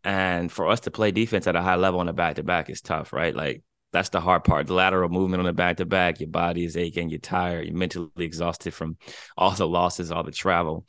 [0.03, 2.71] And for us to play defense at a high level on a back to back
[2.71, 3.35] is tough, right?
[3.35, 4.67] Like that's the hard part.
[4.67, 7.77] The lateral movement on the back to back, your body is aching, you're tired, you're
[7.77, 8.97] mentally exhausted from
[9.37, 10.87] all the losses, all the travel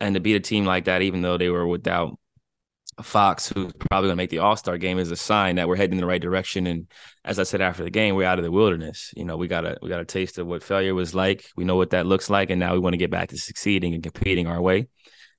[0.00, 2.18] and to beat a team like that, even though they were without
[3.02, 5.76] Fox, who's probably going to make the All Star game, is a sign that we're
[5.76, 6.66] heading in the right direction.
[6.66, 6.86] And
[7.24, 9.12] as I said after the game, we're out of the wilderness.
[9.14, 11.44] You know, we got a we got a taste of what failure was like.
[11.56, 13.92] We know what that looks like, and now we want to get back to succeeding
[13.92, 14.88] and competing our way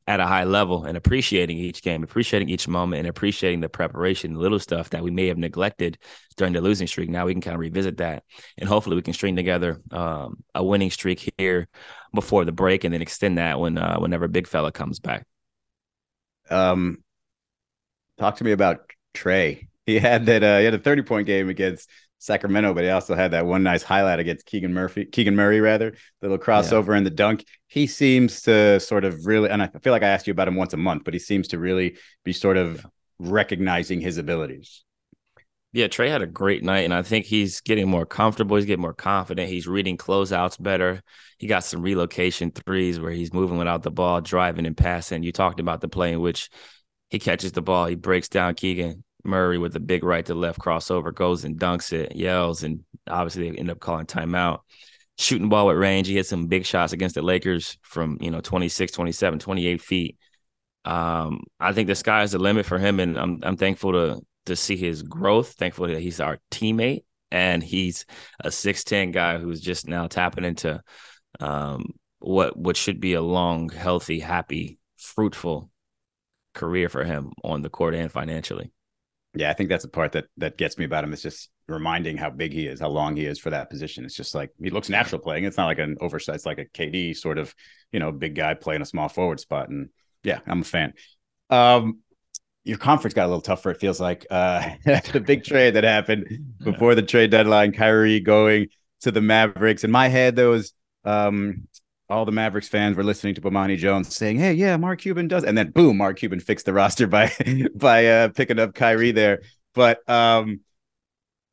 [0.06, 4.34] at a high level and appreciating each game, appreciating each moment, and appreciating the preparation,
[4.34, 5.98] the little stuff that we may have neglected
[6.38, 7.10] during the losing streak.
[7.10, 8.24] Now we can kind of revisit that,
[8.58, 11.68] and hopefully we can string together um, a winning streak here
[12.14, 15.26] before the break, and then extend that when uh, whenever Big Fella comes back.
[16.50, 17.04] Um,
[18.18, 19.68] talk to me about Trey.
[19.86, 20.44] He had that.
[20.44, 23.64] Uh, he had a thirty point game against Sacramento, but he also had that one
[23.64, 26.98] nice highlight against Keegan Murphy, Keegan Murray rather, the little crossover yeah.
[26.98, 27.46] in the dunk.
[27.68, 30.56] He seems to sort of really, and I feel like I asked you about him
[30.56, 32.82] once a month, but he seems to really be sort of yeah.
[33.20, 34.84] recognizing his abilities.
[35.74, 38.56] Yeah, Trey had a great night, and I think he's getting more comfortable.
[38.56, 39.50] He's getting more confident.
[39.50, 41.04] He's reading closeouts better.
[41.38, 45.24] He got some relocation threes where he's moving without the ball, driving and passing.
[45.24, 46.50] You talked about the play in which
[47.10, 50.60] he catches the ball, he breaks down Keegan, Murray with a big right to left
[50.60, 54.60] crossover goes and dunks it, yells, and obviously they end up calling timeout.
[55.20, 56.08] Shooting ball with range.
[56.08, 60.18] He hit some big shots against the Lakers from, you know, 26, 27, 28 feet.
[60.86, 63.00] Um, I think the sky is the limit for him.
[63.00, 67.62] And I'm I'm thankful to to see his growth, thankful that he's our teammate and
[67.64, 68.06] he's
[68.40, 70.82] a 6'10 guy who's just now tapping into
[71.40, 75.72] um, what what should be a long, healthy, happy, fruitful
[76.58, 78.72] career for him on the court and financially.
[79.34, 81.14] Yeah, I think that's the part that that gets me about him.
[81.14, 84.04] It's just reminding how big he is, how long he is for that position.
[84.04, 85.44] It's just like he looks natural playing.
[85.44, 87.54] It's not like an oversized, like a KD sort of,
[87.92, 89.70] you know, big guy playing a small forward spot.
[89.70, 89.90] And
[90.24, 90.94] yeah, I'm a fan.
[91.50, 92.00] Um,
[92.64, 93.72] your conference got a little tougher.
[93.72, 97.74] It feels like uh, the big trade that happened before the trade deadline.
[97.74, 98.68] Kyrie going
[99.02, 99.84] to the Mavericks.
[99.84, 100.74] In my head, there was
[101.06, 101.68] um,
[102.10, 105.44] all the Mavericks fans were listening to Bomani Jones saying, "Hey, yeah, Mark Cuban does,"
[105.44, 107.32] and then boom, Mark Cuban fixed the roster by
[107.76, 109.42] by uh, picking up Kyrie there.
[109.74, 110.62] But um,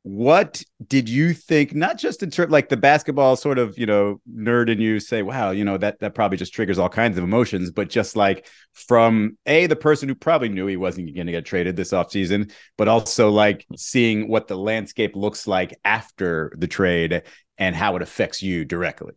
[0.03, 1.73] what did you think?
[1.73, 5.23] Not just in terms like the basketball sort of you know nerd in you say,
[5.23, 8.47] "Wow, you know that that probably just triggers all kinds of emotions," but just like
[8.71, 12.51] from a the person who probably knew he wasn't going to get traded this offseason,
[12.77, 17.23] but also like seeing what the landscape looks like after the trade
[17.57, 19.13] and how it affects you directly.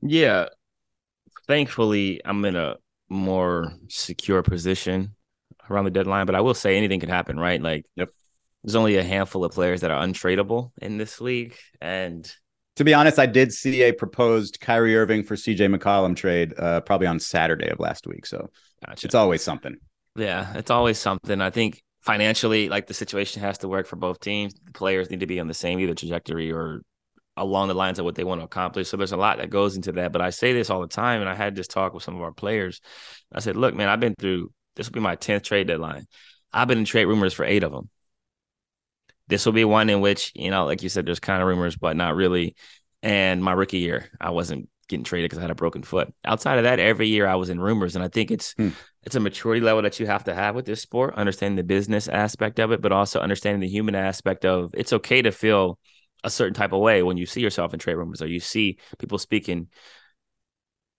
[0.00, 0.46] Yeah,
[1.52, 2.76] thankfully, I'm in a
[3.10, 5.14] more secure position
[5.70, 6.24] around the deadline.
[6.24, 7.60] But I will say anything can happen, right?
[7.60, 8.08] Like, yep.
[8.64, 11.54] there's only a handful of players that are untradeable in this league.
[11.78, 12.30] And
[12.76, 16.80] to be honest, I did see a proposed Kyrie Irving for CJ McCollum trade uh,
[16.80, 18.24] probably on Saturday of last week.
[18.24, 18.48] So
[18.86, 19.06] gotcha.
[19.06, 19.76] it's always something.
[20.16, 21.42] Yeah, it's always something.
[21.42, 24.54] I think financially, like the situation has to work for both teams.
[24.54, 26.80] The players need to be on the same either trajectory or
[27.36, 28.88] along the lines of what they want to accomplish.
[28.88, 30.12] So there's a lot that goes into that.
[30.12, 32.22] But I say this all the time, and I had this talk with some of
[32.22, 32.80] our players.
[33.32, 36.06] I said, look, man, I've been through this will be my 10th trade deadline.
[36.52, 37.88] I've been in trade rumors for eight of them.
[39.28, 41.76] This will be one in which, you know, like you said, there's kind of rumors,
[41.76, 42.54] but not really.
[43.02, 46.12] And my rookie year, I wasn't getting traded because I had a broken foot.
[46.24, 47.96] Outside of that, every year I was in rumors.
[47.96, 48.70] And I think it's hmm.
[49.04, 52.08] it's a maturity level that you have to have with this sport, understanding the business
[52.08, 55.78] aspect of it, but also understanding the human aspect of it's okay to feel
[56.24, 58.78] a certain type of way when you see yourself in trade rumors or you see
[58.98, 59.68] people speaking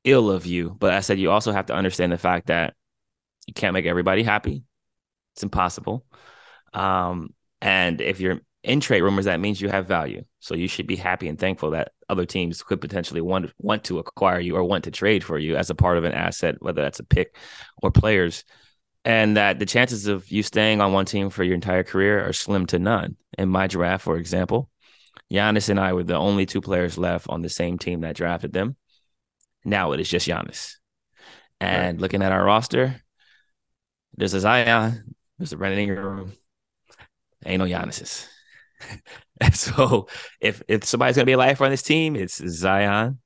[0.03, 0.75] ill of you.
[0.79, 2.73] But I said you also have to understand the fact that
[3.47, 4.63] you can't make everybody happy.
[5.33, 6.05] It's impossible.
[6.73, 10.23] Um, and if you're in trade rumors, that means you have value.
[10.39, 13.99] So you should be happy and thankful that other teams could potentially want want to
[13.99, 16.81] acquire you or want to trade for you as a part of an asset, whether
[16.81, 17.35] that's a pick
[17.81, 18.43] or players.
[19.05, 22.31] And that the chances of you staying on one team for your entire career are
[22.31, 23.17] slim to none.
[23.37, 24.69] In my draft, for example,
[25.33, 28.53] Giannis and I were the only two players left on the same team that drafted
[28.53, 28.75] them.
[29.65, 30.75] Now it is just Giannis.
[31.59, 32.01] And right.
[32.01, 33.01] looking at our roster,
[34.15, 36.33] there's a Zion, there's a Brandon Ingram.
[37.45, 38.27] Ain't no Giannis's.
[39.41, 40.07] and so
[40.39, 43.19] if if somebody's gonna be a lifer on this team, it's Zion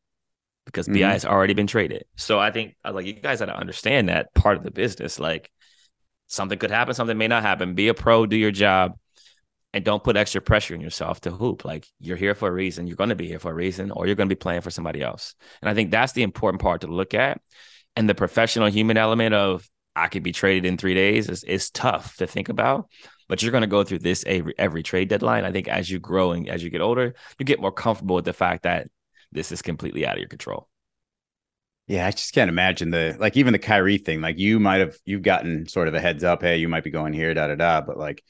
[0.65, 1.02] because mm-hmm.
[1.02, 2.06] Bi has already been traded.
[2.15, 5.20] So I think like you guys got to understand that part of the business.
[5.20, 5.52] Like
[6.28, 7.74] something could happen, something may not happen.
[7.74, 8.98] Be a pro, do your job,
[9.73, 11.65] and don't put extra pressure on yourself to hoop.
[11.65, 12.88] Like you're here for a reason.
[12.88, 14.71] You're going to be here for a reason, or you're going to be playing for
[14.71, 15.36] somebody else.
[15.62, 17.41] And I think that's the important part to look at.
[17.95, 21.69] And the professional human element of I could be traded in three days is, is
[21.71, 22.89] tough to think about.
[23.27, 25.43] But you're going to go through this every, every trade deadline.
[25.43, 28.25] I think as you grow and as you get older, you get more comfortable with
[28.25, 28.88] the fact that
[29.32, 30.69] this is completely out of your control.
[31.88, 34.21] Yeah, I just can't imagine the like even the Kyrie thing.
[34.21, 36.89] Like you might have you've gotten sort of a heads up, hey, you might be
[36.89, 37.82] going here, da da da.
[37.82, 38.23] But like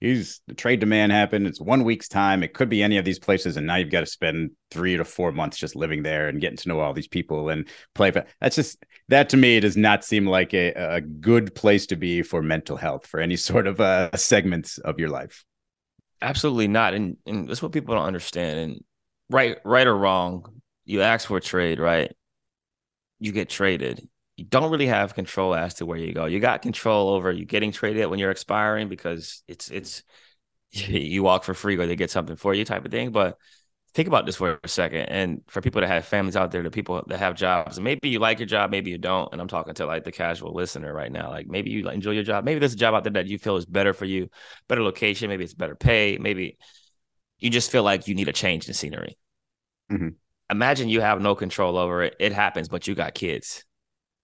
[0.00, 1.46] he's the trade demand happened.
[1.46, 2.42] It's one week's time.
[2.42, 5.04] It could be any of these places, and now you've got to spend three to
[5.04, 8.10] four months just living there and getting to know all these people and play.
[8.40, 12.22] That's just that to me does not seem like a, a good place to be
[12.22, 15.44] for mental health for any sort of uh, segments of your life.
[16.22, 18.58] Absolutely not, and and that's what people don't understand.
[18.58, 18.84] And
[19.28, 22.14] right, right or wrong, you ask for a trade, right?
[23.18, 24.08] You get traded
[24.40, 26.24] you don't really have control as to where you go.
[26.24, 30.02] You got control over you getting traded when you're expiring because it's it's
[30.70, 33.10] you walk for free or they get something for you type of thing.
[33.12, 33.36] But
[33.92, 35.02] think about this for a second.
[35.02, 38.18] And for people that have families out there, the people that have jobs, maybe you
[38.18, 39.30] like your job, maybe you don't.
[39.30, 41.28] And I'm talking to like the casual listener right now.
[41.28, 42.46] Like maybe you enjoy your job.
[42.46, 44.30] Maybe there's a job out there that you feel is better for you,
[44.68, 45.28] better location.
[45.28, 46.16] Maybe it's better pay.
[46.16, 46.56] Maybe
[47.38, 49.18] you just feel like you need a change in scenery.
[49.92, 50.08] Mm-hmm.
[50.48, 52.16] Imagine you have no control over it.
[52.18, 53.66] It happens, but you got kids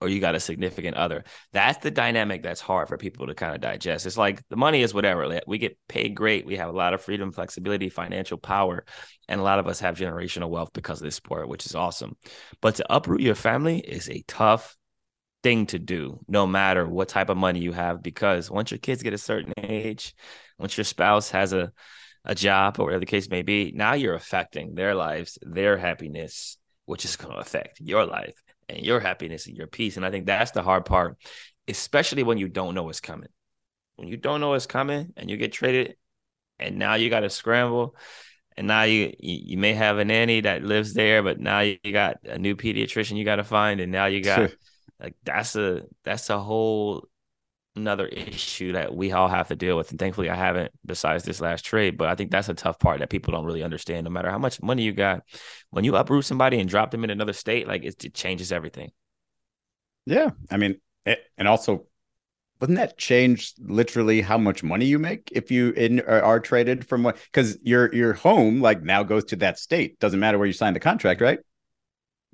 [0.00, 1.24] or you got a significant other.
[1.52, 4.06] That's the dynamic that's hard for people to kind of digest.
[4.06, 5.40] It's like the money is whatever.
[5.46, 6.44] We get paid great.
[6.44, 8.84] We have a lot of freedom, flexibility, financial power,
[9.28, 12.16] and a lot of us have generational wealth because of this sport, which is awesome.
[12.60, 14.76] But to uproot your family is a tough
[15.42, 19.02] thing to do, no matter what type of money you have, because once your kids
[19.02, 20.14] get a certain age,
[20.58, 21.72] once your spouse has a
[22.28, 26.58] a job or whatever the case may be, now you're affecting their lives, their happiness,
[26.84, 28.34] which is going to affect your life
[28.68, 29.96] and your happiness and your peace.
[29.96, 31.16] And I think that's the hard part,
[31.68, 33.28] especially when you don't know what's coming.
[33.96, 35.96] When you don't know what's coming and you get traded,
[36.58, 37.96] and now you got to scramble,
[38.56, 42.18] and now you you may have a nanny that lives there, but now you got
[42.24, 44.50] a new pediatrician you got to find, and now you got
[45.00, 47.08] like that's a that's a whole
[47.76, 49.90] another issue that we all have to deal with.
[49.90, 51.96] And thankfully, I haven't besides this last trade.
[51.96, 54.04] But I think that's a tough part that people don't really understand.
[54.04, 55.22] No matter how much money you got,
[55.70, 58.90] when you uproot somebody and drop them in another state, like it, it changes everything.
[60.06, 61.86] Yeah, I mean, it, and also,
[62.60, 66.86] wouldn't that change literally how much money you make if you in are, are traded
[66.86, 67.18] from what?
[67.26, 69.98] Because your your home like now goes to that state.
[69.98, 71.40] Doesn't matter where you sign the contract, right?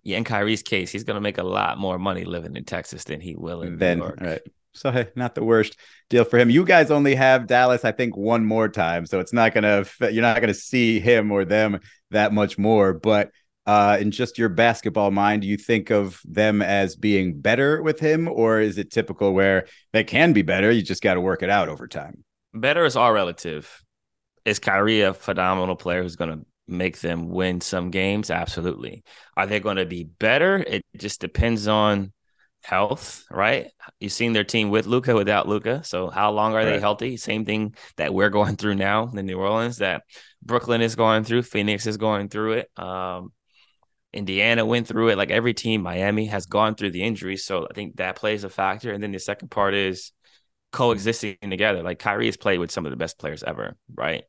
[0.04, 3.04] Yeah, in Kyrie's case, he's going to make a lot more money living in Texas
[3.04, 4.20] than he will in then, New York.
[4.20, 4.42] Right.
[4.74, 5.76] So not the worst
[6.10, 6.50] deal for him.
[6.50, 10.22] You guys only have Dallas, I think, one more time, so it's not gonna you're
[10.22, 12.92] not gonna see him or them that much more.
[12.92, 13.30] But
[13.66, 18.00] uh, in just your basketball mind, do you think of them as being better with
[18.00, 20.70] him, or is it typical where they can be better?
[20.70, 22.24] You just got to work it out over time.
[22.52, 23.82] Better is all relative.
[24.44, 28.30] Is Kyrie a phenomenal player who's to make them win some games?
[28.30, 29.04] Absolutely.
[29.36, 30.58] Are they going to be better?
[30.58, 32.12] It just depends on
[32.62, 33.70] health, right?
[34.00, 35.82] You've seen their team with Luka, without Luka.
[35.84, 36.64] So how long are right.
[36.66, 37.16] they healthy?
[37.16, 40.02] Same thing that we're going through now in New Orleans, that
[40.42, 42.70] Brooklyn is going through, Phoenix is going through it.
[42.78, 43.32] Um,
[44.12, 45.18] Indiana went through it.
[45.18, 47.44] Like every team, Miami has gone through the injuries.
[47.44, 48.92] So I think that plays a factor.
[48.92, 50.12] And then the second part is
[50.70, 51.82] coexisting together.
[51.82, 54.24] Like Kyrie has played with some of the best players ever, right?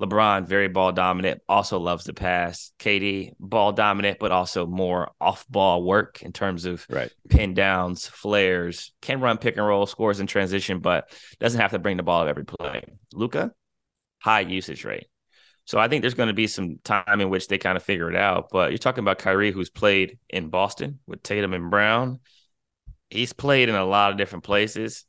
[0.00, 2.72] LeBron, very ball dominant, also loves to pass.
[2.78, 7.12] KD, ball dominant, but also more off ball work in terms of right.
[7.28, 11.78] pin downs, flares, can run pick and roll, scores in transition, but doesn't have to
[11.78, 12.82] bring the ball up every play.
[13.12, 13.52] Luka,
[14.20, 15.06] high usage rate.
[15.66, 18.10] So I think there's going to be some time in which they kind of figure
[18.10, 18.48] it out.
[18.50, 22.20] But you're talking about Kyrie, who's played in Boston with Tatum and Brown.
[23.10, 25.04] He's played in a lot of different places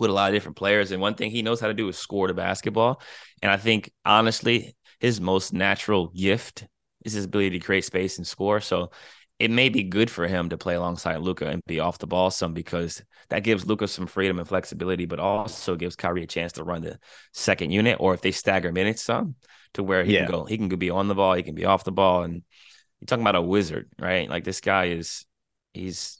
[0.00, 0.90] with a lot of different players.
[0.90, 3.00] And one thing he knows how to do is score the basketball.
[3.42, 6.66] And I think honestly, his most natural gift
[7.04, 8.60] is his ability to create space and score.
[8.60, 8.90] So
[9.38, 12.30] it may be good for him to play alongside Luka and be off the ball
[12.30, 16.52] some because that gives Luka some freedom and flexibility, but also gives Kyrie a chance
[16.52, 16.98] to run the
[17.32, 19.36] second unit, or if they stagger minutes some
[19.74, 20.26] to where he yeah.
[20.26, 22.22] can go, he can go be on the ball, he can be off the ball,
[22.22, 24.28] and you're talking about a wizard, right?
[24.28, 25.24] Like this guy is,
[25.72, 26.19] he's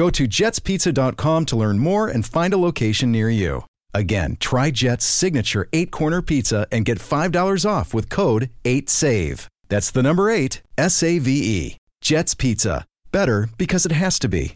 [0.00, 3.66] Go to jetspizza.com to learn more and find a location near you.
[3.92, 9.46] Again, try Jet's signature eight corner pizza and get $5 off with code 8SAVE.
[9.68, 11.76] That's the number eight, S A V E.
[12.00, 12.86] Jet's Pizza.
[13.12, 14.54] Better because it has to be.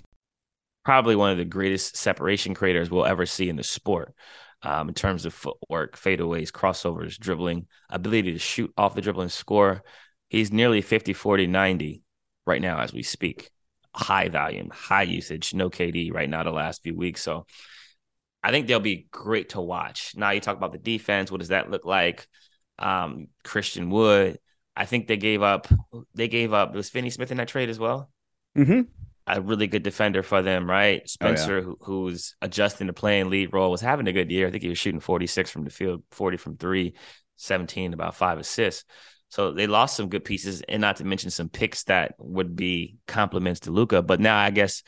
[0.82, 4.14] Probably one of the greatest separation creators we'll ever see in the sport.
[4.62, 9.30] Um, in terms of footwork, fadeaways, crossovers, dribbling, ability to shoot off the dribble and
[9.30, 9.82] score.
[10.30, 12.02] He's nearly 50, 40, 90
[12.46, 13.50] right now as we speak
[13.94, 17.22] high volume, high usage, no KD right now the last few weeks.
[17.22, 17.46] So
[18.42, 20.12] I think they'll be great to watch.
[20.16, 21.30] Now you talk about the defense.
[21.30, 22.26] What does that look like?
[22.78, 24.38] Um, Christian Wood.
[24.76, 25.68] I think they gave up.
[26.14, 26.74] They gave up.
[26.74, 28.10] Was Finney Smith in that trade as well?
[28.58, 28.82] Mm-hmm.
[29.26, 31.08] A really good defender for them, right?
[31.08, 31.64] Spencer, oh, yeah.
[31.64, 34.48] who, who's adjusting to playing lead role, was having a good year.
[34.48, 36.94] I think he was shooting 46 from the field, 40 from three,
[37.36, 38.84] 17, about five assists.
[39.28, 42.96] So they lost some good pieces, and not to mention some picks that would be
[43.06, 44.00] compliments to Luka.
[44.02, 44.82] But now I guess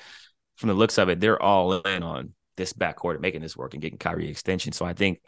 [0.56, 3.82] from the looks of it, they're all in on this backcourt making this work and
[3.82, 4.72] getting Kyrie extension.
[4.72, 5.20] So I think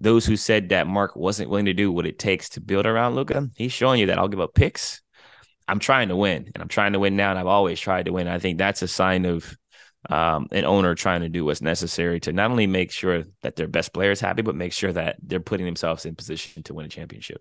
[0.00, 3.14] those who said that Mark wasn't willing to do what it takes to build around
[3.14, 5.00] Luka, he's showing you that I'll give up picks.
[5.68, 8.12] I'm trying to win, and I'm trying to win now, and I've always tried to
[8.12, 8.26] win.
[8.26, 9.56] I think that's a sign of
[10.10, 13.68] um, an owner trying to do what's necessary to not only make sure that their
[13.68, 16.88] best players happy, but make sure that they're putting themselves in position to win a
[16.88, 17.40] championship.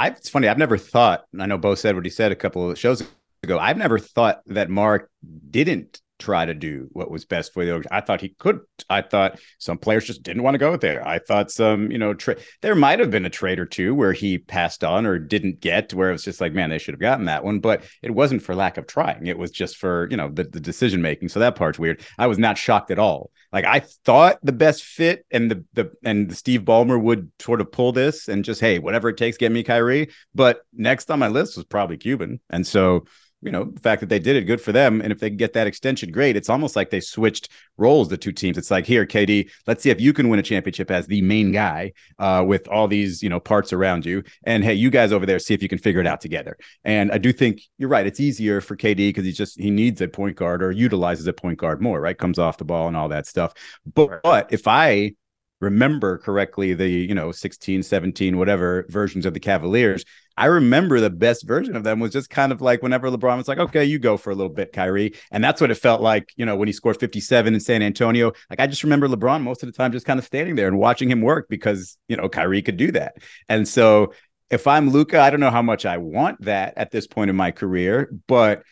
[0.00, 0.48] I, it's funny.
[0.48, 3.04] I've never thought, and I know Bo said what he said a couple of shows
[3.42, 3.58] ago.
[3.58, 5.10] I've never thought that Mark
[5.50, 7.96] didn't try to do what was best for the organization.
[7.96, 8.60] I thought he could.
[8.88, 11.06] I thought some players just didn't want to go there.
[11.06, 14.12] I thought some, you know, tra- there might have been a trade or two where
[14.12, 17.00] he passed on or didn't get where it was just like, man, they should have
[17.00, 17.60] gotten that one.
[17.60, 19.26] But it wasn't for lack of trying.
[19.26, 21.30] It was just for, you know, the, the decision making.
[21.30, 22.02] So that part's weird.
[22.18, 23.30] I was not shocked at all.
[23.52, 27.60] Like I thought the best fit and the the and the Steve Ballmer would sort
[27.60, 30.10] of pull this and just, hey, whatever it takes, get me Kyrie.
[30.34, 32.40] But next on my list was probably Cuban.
[32.48, 33.06] And so
[33.42, 35.00] you know, the fact that they did it, good for them.
[35.00, 36.36] And if they can get that extension, great.
[36.36, 38.58] It's almost like they switched roles, the two teams.
[38.58, 41.52] It's like, here, KD, let's see if you can win a championship as the main
[41.52, 44.22] guy uh, with all these, you know, parts around you.
[44.44, 46.56] And hey, you guys over there, see if you can figure it out together.
[46.84, 48.06] And I do think you're right.
[48.06, 51.32] It's easier for KD because he just, he needs a point guard or utilizes a
[51.32, 52.16] point guard more, right?
[52.16, 53.54] Comes off the ball and all that stuff.
[53.94, 55.14] But, but if I,
[55.60, 60.04] remember correctly the you know 16 17 whatever versions of the cavaliers
[60.40, 63.46] I remember the best version of them was just kind of like whenever LeBron was
[63.46, 65.12] like, okay, you go for a little bit, Kyrie.
[65.30, 68.32] And that's what it felt like, you know, when he scored 57 in San Antonio.
[68.48, 70.78] Like I just remember LeBron most of the time just kind of standing there and
[70.78, 73.16] watching him work because, you know, Kyrie could do that.
[73.50, 74.14] And so
[74.48, 77.36] if I'm Luka I don't know how much I want that at this point in
[77.36, 78.62] my career, but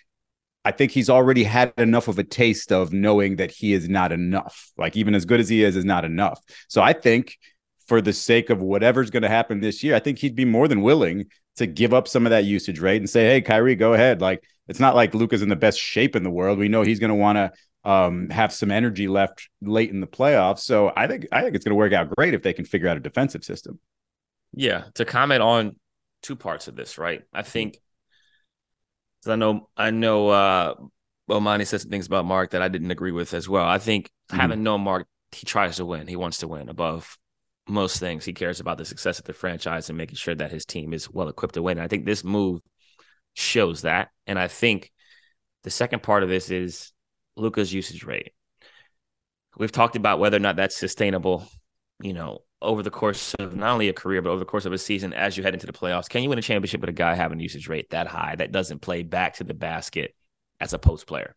[0.69, 4.13] I think he's already had enough of a taste of knowing that he is not
[4.13, 4.71] enough.
[4.77, 6.43] Like even as good as he is, is not enough.
[6.69, 7.39] So I think
[7.87, 10.69] for the sake of whatever's going to happen this year, I think he'd be more
[10.69, 13.95] than willing to give up some of that usage rate and say, "Hey, Kyrie, go
[13.95, 16.59] ahead." Like it's not like Luka's in the best shape in the world.
[16.59, 20.07] We know he's going to want to um, have some energy left late in the
[20.07, 20.59] playoffs.
[20.59, 22.89] So I think I think it's going to work out great if they can figure
[22.89, 23.81] out a defensive system.
[24.53, 25.77] Yeah, to comment on
[26.21, 27.23] two parts of this, right?
[27.33, 27.79] I think
[29.29, 30.75] I know I know uh
[31.29, 33.67] Bomani said some things about Mark that I didn't agree with as well.
[33.67, 34.41] I think mm-hmm.
[34.41, 36.07] having known Mark, he tries to win.
[36.07, 37.19] He wants to win above
[37.69, 38.25] most things.
[38.25, 41.11] He cares about the success of the franchise and making sure that his team is
[41.11, 41.79] well equipped to win.
[41.79, 42.63] And I think this move
[43.35, 44.09] shows that.
[44.27, 44.91] And I think
[45.65, 46.93] the second part of this is
[47.37, 48.33] Luka's usage rate.
[49.59, 51.47] We've talked about whether or not that's sustainable,
[52.01, 54.73] you know, over the course of not only a career, but over the course of
[54.73, 56.09] a season as you head into the playoffs.
[56.09, 58.53] Can you win a championship with a guy having a usage rate that high that
[58.53, 60.15] doesn't play back to the basket
[60.61, 61.35] as a post player?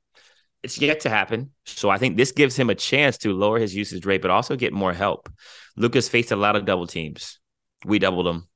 [0.64, 1.52] It's yet to happen.
[1.66, 4.56] So I think this gives him a chance to lower his usage rate, but also
[4.56, 5.30] get more help.
[5.76, 7.40] Luka's faced a lot of double teams.
[7.86, 8.48] We doubled him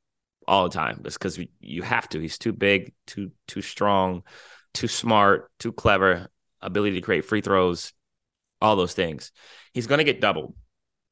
[0.47, 1.01] all the time.
[1.05, 2.20] It's because you have to.
[2.20, 4.24] He's too big, too too strong,
[4.74, 6.30] too smart, too clever.
[6.61, 7.93] Ability to create free throws,
[8.61, 9.32] all those things.
[9.74, 10.55] He's going to get doubled.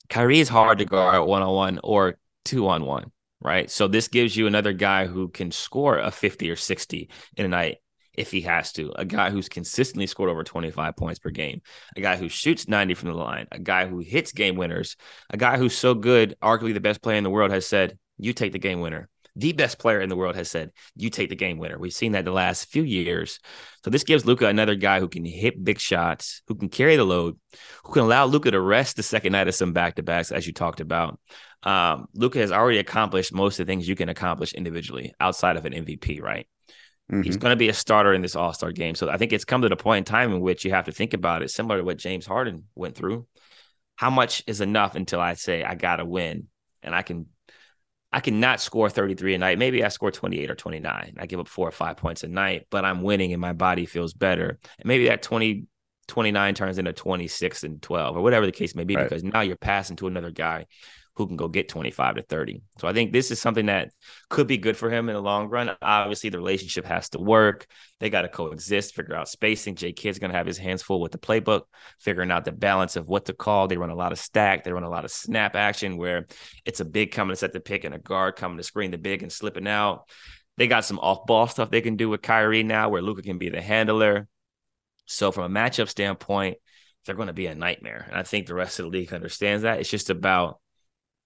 [0.10, 3.70] Kyrie is hard to guard one on one or two on one, right?
[3.70, 7.50] So this gives you another guy who can score a 50 or 60 in a
[7.50, 7.78] night
[8.14, 8.92] if he has to.
[8.96, 11.62] A guy who's consistently scored over 25 points per game,
[11.96, 14.96] a guy who shoots 90 from the line, a guy who hits game winners,
[15.30, 18.34] a guy who's so good, arguably the best player in the world has said, You
[18.34, 21.36] take the game winner the best player in the world has said, you take the
[21.36, 21.80] game winner.
[21.80, 23.40] We've seen that the last few years.
[23.84, 27.04] So this gives Luka another guy who can hit big shots, who can carry the
[27.04, 27.38] load,
[27.84, 30.46] who can allow Luka to rest the second night of some back to backs, as
[30.46, 31.20] you talked about.
[31.64, 35.66] Um, Luka has already accomplished most of the things you can accomplish individually outside of
[35.66, 36.48] an MVP, right?
[37.12, 37.24] Mm-hmm.
[37.24, 38.96] He's going to be a starter in this All Star game.
[38.96, 40.92] So I think it's come to the point in time in which you have to
[40.92, 43.28] think about it, similar to what James Harden went through.
[43.96, 46.48] How much is enough until I say I got to win
[46.82, 47.28] and I can
[48.14, 49.58] I cannot score 33 a night.
[49.58, 51.16] Maybe I score 28 or 29.
[51.20, 53.88] I give up four or five points a night, but I'm winning and my body
[53.88, 54.60] feels better.
[54.78, 55.66] And maybe that 20,
[56.08, 59.04] 29 turns into 26 and 12 or whatever the case may be, right.
[59.04, 60.68] because now you're passing to another guy
[61.16, 62.62] who can go get 25 to 30.
[62.80, 63.92] So I think this is something that
[64.30, 65.72] could be good for him in the long run.
[65.82, 67.68] Obviously, the relationship has to work.
[68.00, 69.76] They got to coexist, figure out spacing.
[69.76, 71.64] Jay Kidd's going to have his hands full with the playbook,
[72.00, 73.68] figuring out the balance of what to call.
[73.68, 76.26] They run a lot of stack, they run a lot of snap action where
[76.66, 78.98] it's a big coming to set the pick and a guard coming to screen the
[78.98, 80.10] big and slipping out.
[80.58, 83.38] They got some off ball stuff they can do with Kyrie now where Luka can
[83.38, 84.28] be the handler.
[85.06, 86.58] So, from a matchup standpoint,
[87.06, 88.06] they're going to be a nightmare.
[88.08, 89.80] And I think the rest of the league understands that.
[89.80, 90.60] It's just about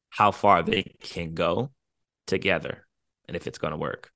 [0.10, 1.72] how far they can go
[2.26, 2.88] together
[3.28, 4.12] and if it's going to work.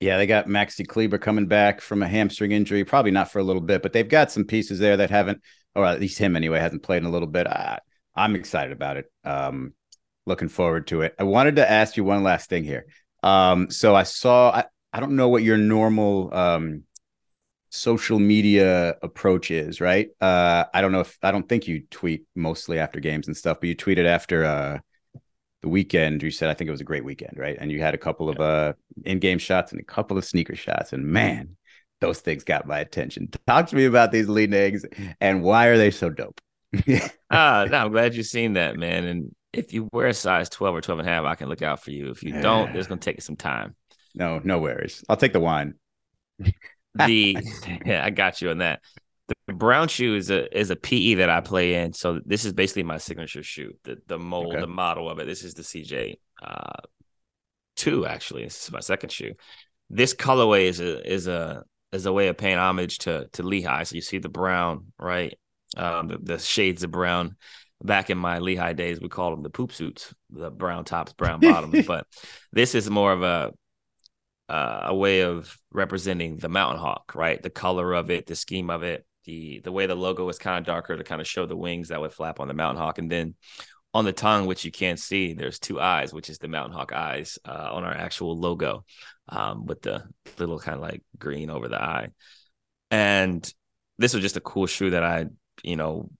[0.00, 3.44] Yeah, they got Maxi Kleber coming back from a hamstring injury, probably not for a
[3.44, 5.42] little bit, but they've got some pieces there that haven't,
[5.74, 7.48] or at least him anyway, hasn't played in a little bit.
[7.48, 7.80] I,
[8.14, 9.06] I'm excited about it.
[9.24, 9.74] Um,
[10.24, 11.14] looking forward to it.
[11.18, 12.86] I wanted to ask you one last thing here.
[13.24, 16.84] Um, so I saw, I, I don't know what your normal um,
[17.70, 20.08] social media approach is, right?
[20.20, 23.58] Uh, I don't know if I don't think you tweet mostly after games and stuff,
[23.60, 24.78] but you tweeted after uh,
[25.62, 26.22] the weekend.
[26.22, 27.56] You said I think it was a great weekend, right?
[27.60, 28.72] And you had a couple of uh,
[29.04, 31.56] in-game shots and a couple of sneaker shots, and man,
[32.00, 33.28] those things got my attention.
[33.46, 34.84] Talk to me about these Li-Nings
[35.20, 36.40] and why are they so dope?
[37.30, 39.04] ah, no, I'm glad you've seen that, man.
[39.04, 41.62] And if you wear a size 12 or 12 and a half, I can look
[41.62, 42.10] out for you.
[42.10, 43.74] If you don't, it's gonna take some time.
[44.14, 45.04] No, no worries.
[45.08, 45.74] I'll take the wine
[47.06, 47.38] the
[47.84, 48.80] yeah, I got you on that.
[49.46, 51.92] The brown shoe is a is a PE that I play in.
[51.92, 53.72] So this is basically my signature shoe.
[53.84, 54.60] The the mold, okay.
[54.60, 55.26] the model of it.
[55.26, 56.80] This is the CJ uh,
[57.76, 58.44] two actually.
[58.44, 59.34] This is my second shoe.
[59.90, 63.82] This colorway is a is a is a way of paying homage to to Lehigh.
[63.82, 65.38] So you see the brown, right?
[65.76, 67.36] Um, the, the shades of brown.
[67.84, 71.38] Back in my Lehigh days, we called them the poop suits, the brown tops, brown
[71.38, 71.86] bottoms.
[71.86, 72.06] but
[72.52, 73.52] this is more of a
[74.48, 77.42] uh, a way of representing the mountain hawk, right?
[77.42, 80.58] The color of it, the scheme of it, the the way the logo was kind
[80.58, 82.98] of darker to kind of show the wings that would flap on the mountain hawk,
[82.98, 83.34] and then
[83.94, 86.92] on the tongue, which you can't see, there's two eyes, which is the mountain hawk
[86.92, 88.84] eyes uh, on our actual logo,
[89.28, 90.04] um, with the
[90.38, 92.08] little kind of like green over the eye.
[92.90, 93.50] And
[93.98, 95.26] this was just a cool shoe that I,
[95.62, 96.10] you know,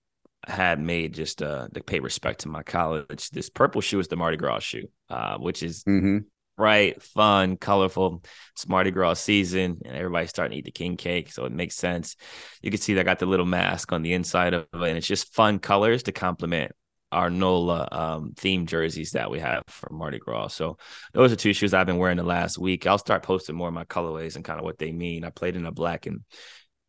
[0.47, 3.29] had made just uh, to pay respect to my college.
[3.29, 6.19] This purple shoe is the Mardi Gras shoe, uh, which is mm-hmm
[6.59, 8.21] bright, fun, colorful.
[8.51, 11.75] It's Mardi Gras season, and everybody's starting to eat the king cake, so it makes
[11.75, 12.17] sense.
[12.61, 14.97] You can see that I got the little mask on the inside of it, and
[14.97, 16.73] it's just fun colors to complement
[17.13, 20.49] our NOLA um, theme jerseys that we have for Mardi Gras.
[20.49, 20.77] So
[21.13, 22.85] those are two shoes I've been wearing the last week.
[22.85, 25.23] I'll start posting more of my colorways and kind of what they mean.
[25.23, 26.25] I played in a black and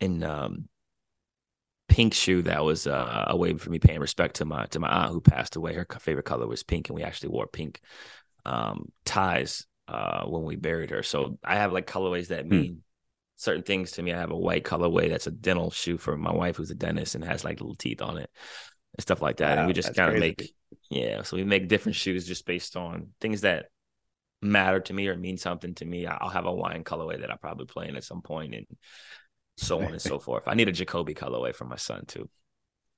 [0.01, 0.69] in um
[1.91, 4.89] pink shoe that was uh, a way for me paying respect to my to my
[4.89, 5.75] aunt who passed away.
[5.75, 7.81] Her favorite color was pink, and we actually wore pink
[8.45, 11.03] um, ties uh, when we buried her.
[11.03, 12.51] So I have like colorways that hmm.
[12.51, 12.83] mean
[13.37, 14.13] certain things to me.
[14.13, 17.15] I have a white colorway that's a dental shoe for my wife who's a dentist
[17.15, 18.31] and has like little teeth on it
[18.97, 19.57] and stuff like that.
[19.57, 20.53] Wow, and we just kind of make
[20.91, 21.23] yeah.
[21.23, 23.67] So we make different shoes just based on things that
[24.43, 26.07] matter to me or mean something to me.
[26.07, 28.67] I'll have a wine colorway that I'll probably play in at some point and
[29.57, 30.45] so on and so forth.
[30.47, 32.29] I need a Jacoby colorway for my son too.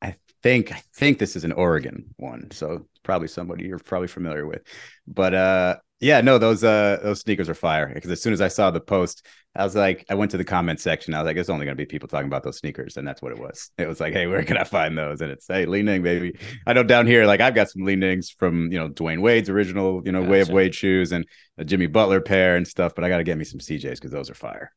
[0.02, 4.46] I think I think this is an Oregon one, so probably somebody you're probably familiar
[4.46, 4.62] with.
[5.06, 7.90] But uh yeah, no, those uh those sneakers are fire.
[7.94, 9.24] Because as soon as I saw the post,
[9.54, 11.14] I was like, I went to the comment section.
[11.14, 13.30] I was like, it's only gonna be people talking about those sneakers, and that's what
[13.30, 13.70] it was.
[13.78, 15.20] It was like, hey, where can I find those?
[15.20, 16.36] And it's hey, Li-Ning, baby.
[16.66, 20.02] I know down here, like I've got some Li-Nings from you know Dwyane Wade's original,
[20.04, 20.30] you know, gotcha.
[20.30, 21.24] Way of Wade shoes and
[21.56, 22.96] a Jimmy Butler pair and stuff.
[22.96, 24.72] But I got to get me some CJs because those are fire.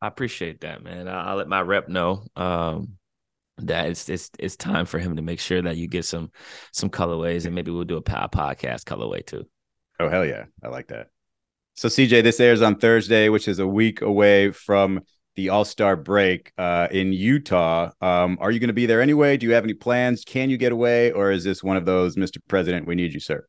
[0.00, 1.08] I appreciate that, man.
[1.08, 2.24] I'll, I'll let my rep know.
[2.36, 2.97] Um,
[3.58, 6.30] that it's it's it's time for him to make sure that you get some
[6.72, 9.46] some colorways and maybe we'll do a podcast colorway too.
[10.00, 11.08] Oh hell yeah, I like that.
[11.74, 15.00] So CJ, this airs on Thursday, which is a week away from
[15.36, 17.92] the All Star break uh, in Utah.
[18.00, 19.36] Um, are you going to be there anyway?
[19.36, 20.24] Do you have any plans?
[20.24, 22.38] Can you get away, or is this one of those, Mr.
[22.48, 23.46] President, we need you, sir?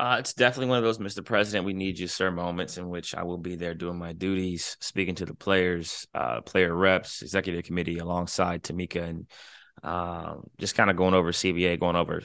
[0.00, 1.22] Uh, it's definitely one of those Mr.
[1.22, 4.78] President, we need you, sir moments in which I will be there doing my duties,
[4.80, 9.26] speaking to the players, uh, player reps, executive committee alongside Tamika, and
[9.82, 12.22] um, just kind of going over CBA, going over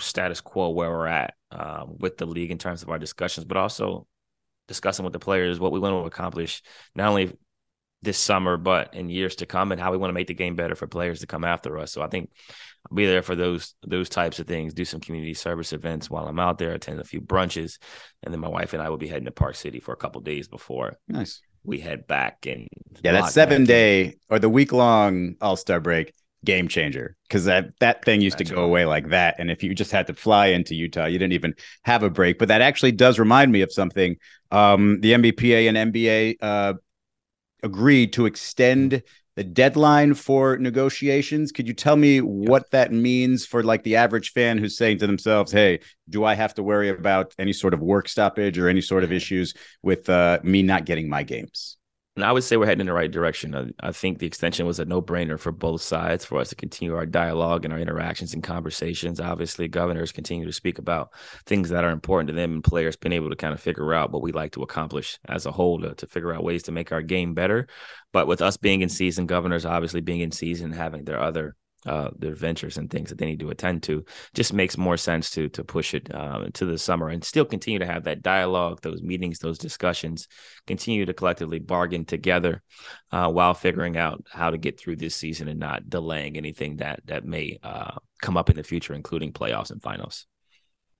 [0.00, 3.58] status quo where we're at um, with the league in terms of our discussions, but
[3.58, 4.08] also
[4.66, 6.62] discussing with the players what we want to accomplish,
[6.96, 7.32] not only
[8.02, 10.56] this summer, but in years to come, and how we want to make the game
[10.56, 11.92] better for players to come after us.
[11.92, 12.30] So I think
[12.90, 14.74] I'll be there for those those types of things.
[14.74, 16.72] Do some community service events while I'm out there.
[16.72, 17.78] Attend a few brunches,
[18.22, 20.20] and then my wife and I will be heading to Park City for a couple
[20.20, 22.46] days before nice we head back.
[22.46, 22.68] And
[23.02, 26.12] yeah, that seven day or the week long All Star break
[26.44, 28.68] game changer because that that thing used That's to go right.
[28.68, 29.36] away like that.
[29.38, 31.54] And if you just had to fly into Utah, you didn't even
[31.84, 32.38] have a break.
[32.38, 34.16] But that actually does remind me of something.
[34.50, 36.74] Um, the NBPA and NBA uh,
[37.62, 39.02] agreed to extend
[39.36, 41.50] the deadline for negotiations.
[41.52, 45.06] Could you tell me what that means for like the average fan who's saying to
[45.06, 48.80] themselves, "Hey, do I have to worry about any sort of work stoppage or any
[48.80, 51.76] sort of issues with uh, me not getting my games?"
[52.16, 53.56] And I would say we're heading in the right direction.
[53.56, 56.54] I, I think the extension was a no brainer for both sides for us to
[56.54, 59.18] continue our dialogue and our interactions and conversations.
[59.18, 61.10] Obviously, governors continue to speak about
[61.44, 64.12] things that are important to them and players being able to kind of figure out
[64.12, 66.92] what we like to accomplish as a whole to, to figure out ways to make
[66.92, 67.66] our game better.
[68.12, 71.56] But with us being in season, governors obviously being in season, having their other
[71.86, 74.04] uh, their ventures and things that they need to attend to
[74.34, 77.78] just makes more sense to to push it uh, to the summer and still continue
[77.78, 80.28] to have that dialogue, those meetings, those discussions,
[80.66, 82.62] continue to collectively bargain together
[83.12, 87.00] uh, while figuring out how to get through this season and not delaying anything that
[87.06, 90.26] that may uh, come up in the future, including playoffs and finals.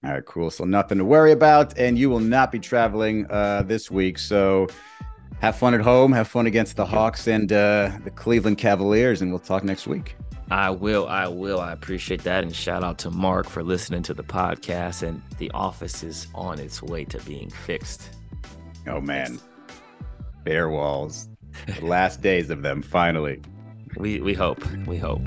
[0.04, 0.50] All right, cool.
[0.50, 4.18] So nothing to worry about, and you will not be traveling uh, this week.
[4.18, 4.66] So
[5.44, 9.30] have fun at home, have fun against the Hawks and uh, the Cleveland Cavaliers, and
[9.30, 10.16] we'll talk next week.
[10.50, 11.06] I will.
[11.06, 11.60] I will.
[11.60, 12.44] I appreciate that.
[12.44, 15.02] And shout out to Mark for listening to the podcast.
[15.02, 18.08] And the office is on its way to being fixed.
[18.86, 19.38] Oh, man.
[20.44, 21.28] Bare walls.
[21.82, 23.42] last days of them, finally.
[23.98, 24.64] We, we hope.
[24.86, 25.26] We hope.